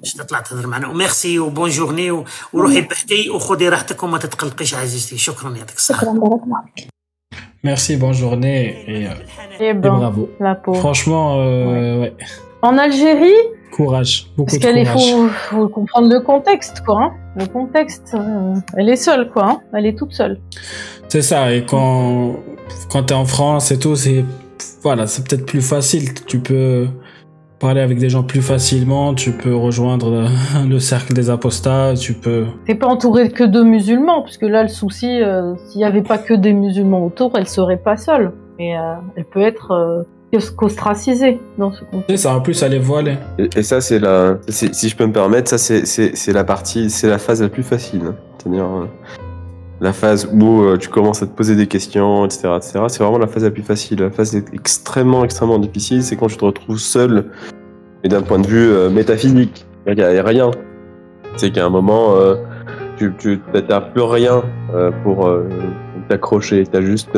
باش 0.00 0.12
تطلع 0.12 0.40
تهضر 0.40 0.66
معنا 0.66 0.88
وميرسي 0.88 1.38
وبون 1.38 1.70
جورني 1.70 2.10
و- 2.10 2.24
وروحي 2.52 2.80
بحثي 2.80 3.30
وخذي 3.30 3.68
راحتك 3.68 4.02
وما 4.02 4.18
تتقلقيش 4.18 4.74
عزيزتي 4.74 5.18
شكرا 5.18 5.50
يعطيك 5.56 5.76
الصحه 5.76 6.00
شكرا 6.00 6.12
بارك 6.12 6.42
الله 6.42 6.62
فيك 6.76 6.88
Merci, 7.66 7.92
bonne 8.02 8.18
journée 8.24 8.62
et, 8.94 9.00
euh, 9.08 9.14
Eh 9.60 9.68
et 9.70 9.74
ben, 9.74 9.90
bravo. 9.98 10.22
la 10.48 10.54
pauvre. 10.64 10.78
Franchement, 10.84 11.26
euh, 11.40 12.00
ouais. 12.00 12.12
En 12.68 12.74
Algérie, 12.86 13.40
Courage, 13.78 14.14
beaucoup 14.36 14.46
parce 14.46 14.58
de 14.58 14.62
qu'elle 14.62 14.78
est, 14.82 14.84
courage. 14.84 15.10
faut, 15.12 15.28
faut 15.50 15.68
comprendre 15.78 16.08
le 16.16 16.20
contexte, 16.30 16.76
quoi. 16.86 16.96
hein. 17.02 17.10
Le 17.40 17.46
contexte, 17.58 18.08
euh, 18.14 18.54
elle 18.78 18.88
est 18.94 19.00
seule, 19.08 19.24
quoi. 19.32 19.44
hein. 19.50 19.56
Elle 19.74 19.86
est 19.90 19.96
toute 20.00 20.12
seule. 20.20 20.34
C'est 21.12 21.24
ça, 21.30 21.40
et 21.54 21.60
quand, 21.70 22.36
quand 22.90 23.02
t'es 23.08 23.18
en 23.24 23.28
France 23.34 23.66
et 23.74 23.78
tout, 23.84 23.96
c'est, 24.04 24.24
voilà, 24.81 25.07
c'est 25.07 25.27
peut-être 25.27 25.45
plus 25.45 25.61
facile. 25.61 26.13
Tu 26.27 26.39
peux 26.39 26.87
parler 27.59 27.79
avec 27.81 27.97
des 27.97 28.09
gens 28.09 28.23
plus 28.23 28.41
facilement, 28.41 29.13
tu 29.13 29.31
peux 29.31 29.55
rejoindre 29.55 30.09
le, 30.11 30.67
le 30.69 30.79
cercle 30.79 31.13
des 31.13 31.29
apostats, 31.29 31.93
tu 31.95 32.13
peux... 32.13 32.45
T'es 32.65 32.75
pas 32.75 32.87
entouré 32.87 33.29
que 33.29 33.43
de 33.45 33.61
musulmans, 33.63 34.21
parce 34.21 34.37
que 34.37 34.45
là, 34.45 34.63
le 34.63 34.67
souci, 34.69 35.21
euh, 35.21 35.53
s'il 35.67 35.79
y 35.81 35.85
avait 35.85 36.01
pas 36.01 36.17
que 36.17 36.33
des 36.33 36.51
musulmans 36.53 37.05
autour, 37.05 37.31
elle 37.37 37.47
serait 37.47 37.77
pas 37.77 37.95
seule. 37.95 38.33
Mais 38.59 38.77
euh, 38.77 38.95
elle 39.15 39.25
peut 39.25 39.41
être 39.41 39.71
euh, 39.71 40.03
qu'ostracisée 40.57 41.39
dans 41.57 41.71
ce 41.71 41.83
contexte. 41.85 42.23
Ça, 42.23 42.35
en 42.35 42.41
plus, 42.41 42.61
elle 42.63 42.73
est 42.73 42.79
voilée. 42.79 43.15
Et, 43.39 43.49
et 43.55 43.63
ça, 43.63 43.81
c'est 43.81 43.99
la. 43.99 44.37
Si 44.49 44.89
je 44.89 44.95
peux 44.95 45.05
me 45.05 45.13
permettre, 45.13 45.49
ça, 45.49 45.57
c'est- 45.57 46.31
la 46.33 46.43
partie. 46.43 46.89
C'est 46.89 47.07
la 47.07 47.17
phase 47.17 47.41
la 47.41 47.49
plus 47.49 47.63
facile. 47.63 48.13
C'est-à-dire. 48.37 48.65
euh, 48.65 48.85
La 49.83 49.91
phase 49.91 50.29
où 50.31 50.61
euh, 50.61 50.77
tu 50.77 50.87
commences 50.87 51.21
à 51.23 51.27
te 51.27 51.35
poser 51.35 51.57
des 51.57 51.67
questions, 51.67 52.23
etc. 52.23 52.53
etc. 52.55 52.79
C'est 52.87 53.03
vraiment 53.03 53.17
la 53.17 53.27
phase 53.27 53.43
la 53.43 53.51
plus 53.51 53.63
facile. 53.63 53.99
La 53.99 54.11
phase 54.11 54.33
extrêmement, 54.53 55.25
extrêmement 55.25 55.59
difficile, 55.59 56.03
c'est 56.03 56.15
quand 56.15 56.27
tu 56.27 56.37
te 56.37 56.45
retrouves 56.45 56.79
seul, 56.79 57.25
et 58.05 58.07
d'un 58.07 58.21
point 58.21 58.39
de 58.39 58.47
vue 58.47 58.71
euh, 58.71 58.89
métaphysique. 58.89 59.65
Il 59.85 59.95
n'y 59.95 60.01
a, 60.01 60.23
rien. 60.23 60.51
C'est 61.35 61.51
qu'à 61.51 61.65
un 61.65 61.69
moment, 61.69 62.15
euh, 62.15 62.35
tu 62.97 63.41
n'as 63.53 63.81
plus 63.81 64.03
rien 64.03 64.41
pour 65.03 65.29
t'accrocher. 66.07 66.65
Tu 66.65 66.77
as 66.77 66.81
juste 66.81 67.09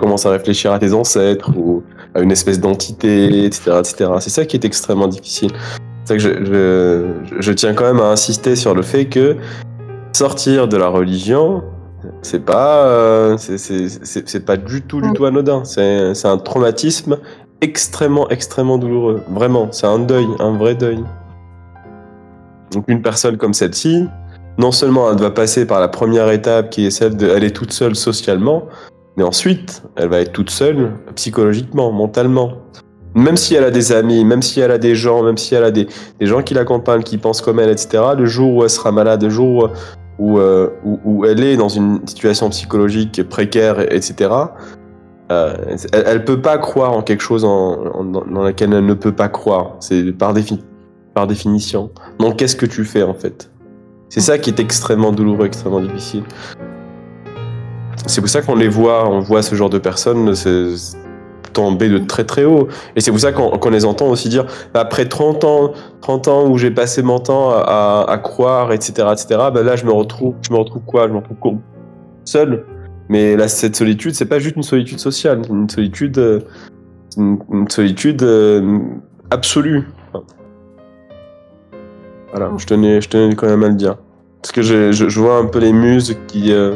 commencé 0.00 0.26
à 0.26 0.32
réfléchir 0.32 0.72
à 0.72 0.80
tes 0.80 0.92
ancêtres 0.92 1.52
ou 1.56 1.84
à 2.16 2.20
une 2.20 2.32
espèce 2.32 2.58
d'entité, 2.58 3.44
etc. 3.44 3.76
etc. 3.78 4.10
C'est 4.18 4.30
ça 4.30 4.44
qui 4.44 4.56
est 4.56 4.64
extrêmement 4.64 5.06
difficile. 5.06 5.52
C'est 6.02 6.18
ça 6.18 6.26
que 6.28 7.06
je 7.38 7.52
tiens 7.52 7.74
quand 7.74 7.84
même 7.84 8.00
à 8.00 8.10
insister 8.10 8.56
sur 8.56 8.74
le 8.74 8.82
fait 8.82 9.04
que 9.04 9.36
sortir 10.12 10.66
de 10.66 10.76
la 10.76 10.88
religion, 10.88 11.62
c'est 12.26 12.40
pas, 12.44 12.84
euh, 12.86 13.36
c'est- 13.38 14.44
pas 14.44 14.56
du 14.56 14.82
tout, 14.82 15.00
du 15.00 15.12
tout 15.12 15.24
anodin. 15.24 15.62
C'est 15.64 16.26
un 16.26 16.38
traumatisme 16.38 17.18
extrêmement, 17.60 18.28
extrêmement 18.28 18.78
douloureux. 18.78 19.22
Vraiment, 19.30 19.68
c'est 19.70 19.86
un 19.86 19.98
deuil, 20.00 20.26
un 20.40 20.56
vrai 20.56 20.74
deuil. 20.74 21.02
Donc 22.72 22.84
une 22.88 23.00
personne 23.00 23.36
comme 23.36 23.54
celle-ci, 23.54 24.06
non 24.58 24.72
seulement 24.72 25.10
elle 25.10 25.18
va 25.18 25.30
passer 25.30 25.66
par 25.66 25.80
la 25.80 25.88
première 25.88 26.30
étape 26.30 26.70
qui 26.70 26.86
est 26.86 26.90
celle 26.90 27.14
est 27.22 27.54
toute 27.54 27.72
seule 27.72 27.94
socialement, 27.94 28.64
mais 29.16 29.22
ensuite 29.22 29.82
elle 29.94 30.08
va 30.08 30.20
être 30.20 30.32
toute 30.32 30.50
seule 30.50 30.90
psychologiquement, 31.14 31.92
mentalement. 31.92 32.52
Même 33.14 33.36
si 33.38 33.54
elle 33.54 33.64
a 33.64 33.70
des 33.70 33.92
amis, 33.92 34.24
même 34.26 34.42
si 34.42 34.60
elle 34.60 34.72
a 34.72 34.78
des 34.78 34.94
gens, 34.94 35.22
même 35.22 35.38
si 35.38 35.54
elle 35.54 35.64
a 35.64 35.70
des, 35.70 35.86
des 36.20 36.26
gens 36.26 36.42
qui 36.42 36.52
l'accompagnent, 36.52 37.02
qui 37.04 37.16
pensent 37.16 37.40
comme 37.40 37.60
elle, 37.60 37.70
etc. 37.70 38.02
Le 38.18 38.26
jour 38.26 38.56
où 38.56 38.62
elle 38.64 38.68
sera 38.68 38.92
malade, 38.92 39.22
le 39.22 39.30
jour 39.30 39.70
où, 40.18 40.38
euh, 40.38 40.70
où, 40.84 41.00
où 41.04 41.24
elle 41.24 41.42
est 41.42 41.56
dans 41.56 41.68
une 41.68 42.06
situation 42.06 42.48
psychologique 42.50 43.22
précaire, 43.28 43.80
etc. 43.92 44.30
euh, 45.30 45.54
elle, 45.92 46.04
elle 46.06 46.24
peut 46.24 46.40
pas 46.40 46.58
croire 46.58 46.92
en 46.92 47.02
quelque 47.02 47.22
chose 47.22 47.44
en, 47.44 48.04
dans 48.04 48.42
laquelle 48.42 48.72
elle 48.72 48.86
ne 48.86 48.94
peut 48.94 49.12
pas 49.12 49.28
croire. 49.28 49.76
C'est 49.80 50.12
par, 50.12 50.32
défi- 50.34 50.62
par 51.14 51.26
définition. 51.26 51.90
Donc 52.18 52.36
qu'est-ce 52.36 52.56
que 52.56 52.66
tu 52.66 52.84
fais 52.84 53.02
en 53.02 53.14
fait? 53.14 53.50
C'est 54.08 54.20
ça 54.20 54.38
qui 54.38 54.50
est 54.50 54.60
extrêmement 54.60 55.12
douloureux, 55.12 55.46
extrêmement 55.46 55.80
difficile. 55.80 56.22
C'est 58.06 58.20
pour 58.20 58.30
ça 58.30 58.40
qu'on 58.40 58.54
les 58.54 58.68
voit, 58.68 59.08
on 59.08 59.18
voit 59.20 59.42
ce 59.42 59.54
genre 59.56 59.70
de 59.70 59.78
personnes 59.78 60.32
tomber 61.56 61.88
de 61.88 61.98
très 61.98 62.24
très 62.24 62.44
haut. 62.44 62.68
Et 62.94 63.00
c'est 63.00 63.10
pour 63.10 63.20
ça 63.20 63.32
qu'on 63.32 63.70
les 63.70 63.84
entend 63.84 64.08
aussi 64.08 64.28
dire, 64.28 64.44
après 64.74 65.06
30 65.06 65.44
ans, 65.44 65.72
30 66.02 66.28
ans 66.28 66.48
où 66.48 66.58
j'ai 66.58 66.70
passé 66.70 67.02
mon 67.02 67.18
temps 67.18 67.50
à, 67.50 68.20
croire, 68.22 68.72
etc., 68.72 69.08
etc., 69.12 69.26
ben 69.52 69.62
là 69.64 69.76
je 69.76 69.84
me 69.84 69.92
retrouve, 69.92 70.34
je 70.42 70.52
me 70.52 70.58
retrouve 70.58 70.82
quoi? 70.84 71.08
Je 71.08 71.12
me 71.12 71.18
retrouve 71.18 71.58
seul. 72.24 72.64
Mais 73.08 73.36
là, 73.36 73.46
cette 73.48 73.76
solitude, 73.76 74.14
c'est 74.14 74.26
pas 74.26 74.40
juste 74.40 74.56
une 74.56 74.64
solitude 74.64 74.98
sociale, 74.98 75.42
une 75.48 75.68
solitude, 75.68 76.44
une, 77.16 77.68
solitude 77.68 78.22
euh, 78.22 78.78
absolue. 79.30 79.88
Voilà, 82.32 82.50
je 82.58 82.66
tenais, 82.66 83.00
je 83.00 83.08
tenais 83.08 83.34
quand 83.34 83.46
même 83.46 83.62
à 83.62 83.68
le 83.68 83.74
dire. 83.74 83.96
Parce 84.42 84.52
que 84.52 84.62
je, 84.62 84.92
je, 84.92 85.08
je 85.08 85.20
vois 85.20 85.38
un 85.38 85.46
peu 85.46 85.60
les 85.60 85.72
muses 85.72 86.16
qui, 86.26 86.52
euh, 86.52 86.74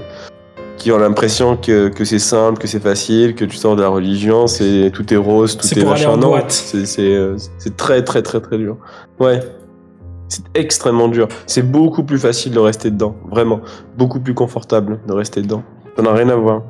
qui 0.81 0.91
ont 0.93 0.99
l'impression 0.99 1.59
que, 1.59 1.89
que 1.89 2.07
c'est 2.07 2.19
simple, 2.19 2.59
que 2.59 2.67
c'est 2.67 2.81
facile, 2.83 3.35
que 3.35 3.45
tu 3.45 3.57
sors 3.57 3.77
de 3.77 3.83
la 3.83 3.89
religion, 3.89 4.47
c'est 4.47 4.91
tout 4.95 5.13
est 5.13 5.17
rose, 5.19 5.59
tout 5.59 5.67
C'est 5.67 5.77
est 5.77 5.83
pour 5.83 5.93
aller 5.93 6.07
machin. 6.07 6.15
en 6.15 6.17
Non, 6.17 6.43
c'est 6.49 6.87
c'est, 6.87 7.03
euh, 7.15 7.37
c'est 7.59 7.77
très 7.77 8.03
très 8.03 8.23
très 8.23 8.41
très 8.41 8.57
dur. 8.57 8.79
Ouais. 9.21 9.41
C'est 10.29 10.43
extrêmement 10.55 11.09
dur. 11.09 11.29
C'est 11.47 11.71
beaucoup 11.71 12.03
plus 12.03 12.19
facile 12.19 12.53
de 12.53 12.59
rester 12.59 12.91
dedans, 12.91 13.15
vraiment. 13.31 13.61
Beaucoup 13.99 14.21
plus 14.21 14.33
confortable 14.33 15.01
de 15.07 15.13
rester 15.13 15.43
dedans. 15.43 15.63
Ça 15.97 16.03
n'a 16.03 16.15
rien 16.15 16.31
à 16.31 16.37
voir. 16.37 16.63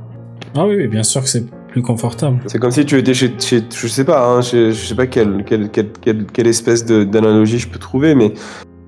Ah 0.57 0.66
oui, 0.66 0.88
bien 0.88 1.05
sûr 1.05 1.23
que 1.23 1.29
c'est 1.29 1.44
plus 1.68 1.83
confortable. 1.83 2.40
C'est 2.46 2.59
comme 2.59 2.73
si 2.73 2.85
tu 2.85 2.99
étais 2.99 3.14
chez, 3.14 3.33
chez 3.38 3.62
je 3.73 3.87
sais 3.87 4.05
pas, 4.05 4.27
hein, 4.27 4.42
chez- 4.42 4.73
je 4.73 4.87
sais 4.87 4.96
pas 4.96 5.07
quelle, 5.07 5.44
quelle, 5.44 5.68
quelle, 5.70 6.27
quelle, 6.33 6.46
espèce 6.49 6.85
d'analogie 6.85 7.59
je 7.61 7.68
peux 7.68 7.79
trouver, 7.79 8.16
mais 8.16 8.35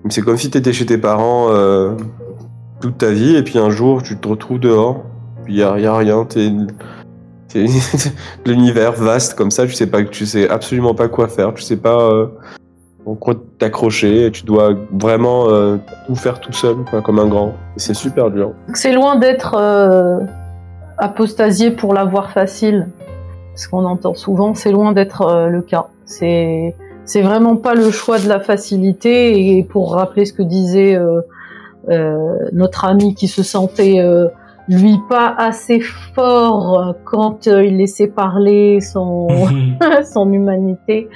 c'est 0.08 0.22
comme 0.22 0.36
si 0.36 0.50
tu 0.50 0.58
étais 0.58 0.72
chez 0.72 0.84
tes 0.86 0.98
parents 0.98 1.46
euh, 1.50 1.92
toute 2.80 2.98
ta 2.98 3.10
vie 3.12 3.36
et 3.36 3.44
puis 3.44 3.60
un 3.60 3.70
jour 3.70 4.02
tu 4.02 4.16
te 4.18 4.26
retrouves 4.26 4.58
dehors, 4.58 5.04
puis 5.44 5.56
y 5.56 5.62
a, 5.62 5.72
rien, 5.72 6.24
t'es 6.24 6.50
l'univers 8.46 8.92
vaste 8.92 9.34
comme 9.34 9.50
ça, 9.50 9.66
tu 9.66 9.72
sais 9.72 9.86
pas, 9.86 10.02
tu 10.04 10.24
sais 10.24 10.48
absolument 10.48 10.94
pas 10.94 11.08
quoi 11.08 11.28
faire, 11.28 11.52
tu 11.52 11.62
sais 11.62 11.76
pas 11.76 12.00
euh, 12.00 12.26
en 13.04 13.14
quoi 13.14 13.34
t'accrocher, 13.58 14.30
tu 14.32 14.44
dois 14.44 14.74
vraiment 14.92 15.48
euh, 15.48 15.76
tout 16.06 16.14
faire 16.14 16.40
tout 16.40 16.52
seul, 16.52 16.76
quoi, 16.88 17.02
comme 17.02 17.18
un 17.18 17.26
grand. 17.26 17.54
C'est 17.76 17.94
super 17.94 18.30
dur. 18.30 18.52
C'est 18.74 18.92
loin 18.92 19.16
d'être 19.16 19.54
euh, 19.58 20.20
apostasié 20.98 21.72
pour 21.72 21.94
l'avoir 21.94 22.30
facile, 22.30 22.88
ce 23.54 23.68
qu'on 23.68 23.84
entend 23.84 24.14
souvent, 24.14 24.54
c'est 24.54 24.72
loin 24.72 24.92
d'être 24.92 25.22
euh, 25.22 25.48
le 25.48 25.62
cas. 25.62 25.88
C'est 26.04 26.74
c'est 27.04 27.22
vraiment 27.22 27.56
pas 27.56 27.74
le 27.74 27.90
choix 27.90 28.18
de 28.20 28.28
la 28.28 28.38
facilité. 28.38 29.56
Et 29.58 29.64
pour 29.64 29.94
rappeler 29.94 30.24
ce 30.24 30.32
que 30.32 30.42
disait 30.42 30.96
euh, 31.88 32.38
notre 32.52 32.84
ami 32.84 33.14
qui 33.14 33.26
se 33.26 33.42
sentait 33.42 33.98
lui 34.68 34.96
pas 35.08 35.34
assez 35.36 35.80
fort 35.80 36.94
quand 37.04 37.46
euh, 37.48 37.64
il 37.64 37.76
laissait 37.78 38.08
parler 38.08 38.80
son 38.80 39.28
son 40.04 40.32
humanité. 40.32 41.08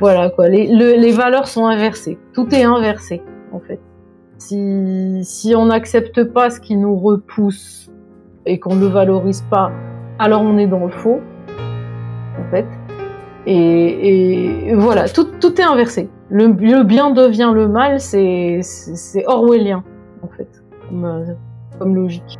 Voilà 0.00 0.30
quoi. 0.30 0.48
Les, 0.48 0.66
le- 0.68 1.00
les 1.00 1.12
valeurs 1.12 1.48
sont 1.48 1.66
inversées. 1.66 2.18
Tout 2.34 2.54
est 2.54 2.64
inversé 2.64 3.22
en 3.52 3.60
fait. 3.60 3.80
Si, 4.38 5.20
si 5.24 5.54
on 5.56 5.66
n'accepte 5.66 6.22
pas 6.32 6.50
ce 6.50 6.60
qui 6.60 6.76
nous 6.76 6.96
repousse 6.96 7.90
et 8.46 8.58
qu'on 8.60 8.76
ne 8.76 8.80
le 8.82 8.86
valorise 8.86 9.42
pas, 9.50 9.72
alors 10.20 10.42
on 10.42 10.58
est 10.58 10.68
dans 10.68 10.84
le 10.86 10.90
faux, 10.92 11.20
en 12.38 12.50
fait. 12.50 12.66
Et, 13.46 14.68
et 14.70 14.74
voilà, 14.74 15.08
tout, 15.08 15.24
tout 15.40 15.60
est 15.60 15.64
inversé. 15.64 16.08
Le, 16.30 16.46
le 16.46 16.82
bien 16.84 17.10
devient 17.10 17.50
le 17.52 17.66
mal, 17.66 17.98
c'est 18.00 18.60
orwellien, 19.26 19.82
en 20.22 20.28
fait, 20.28 20.48
comme, 20.88 21.04
euh, 21.04 21.24
comme 21.78 21.94
logique. 21.94 22.38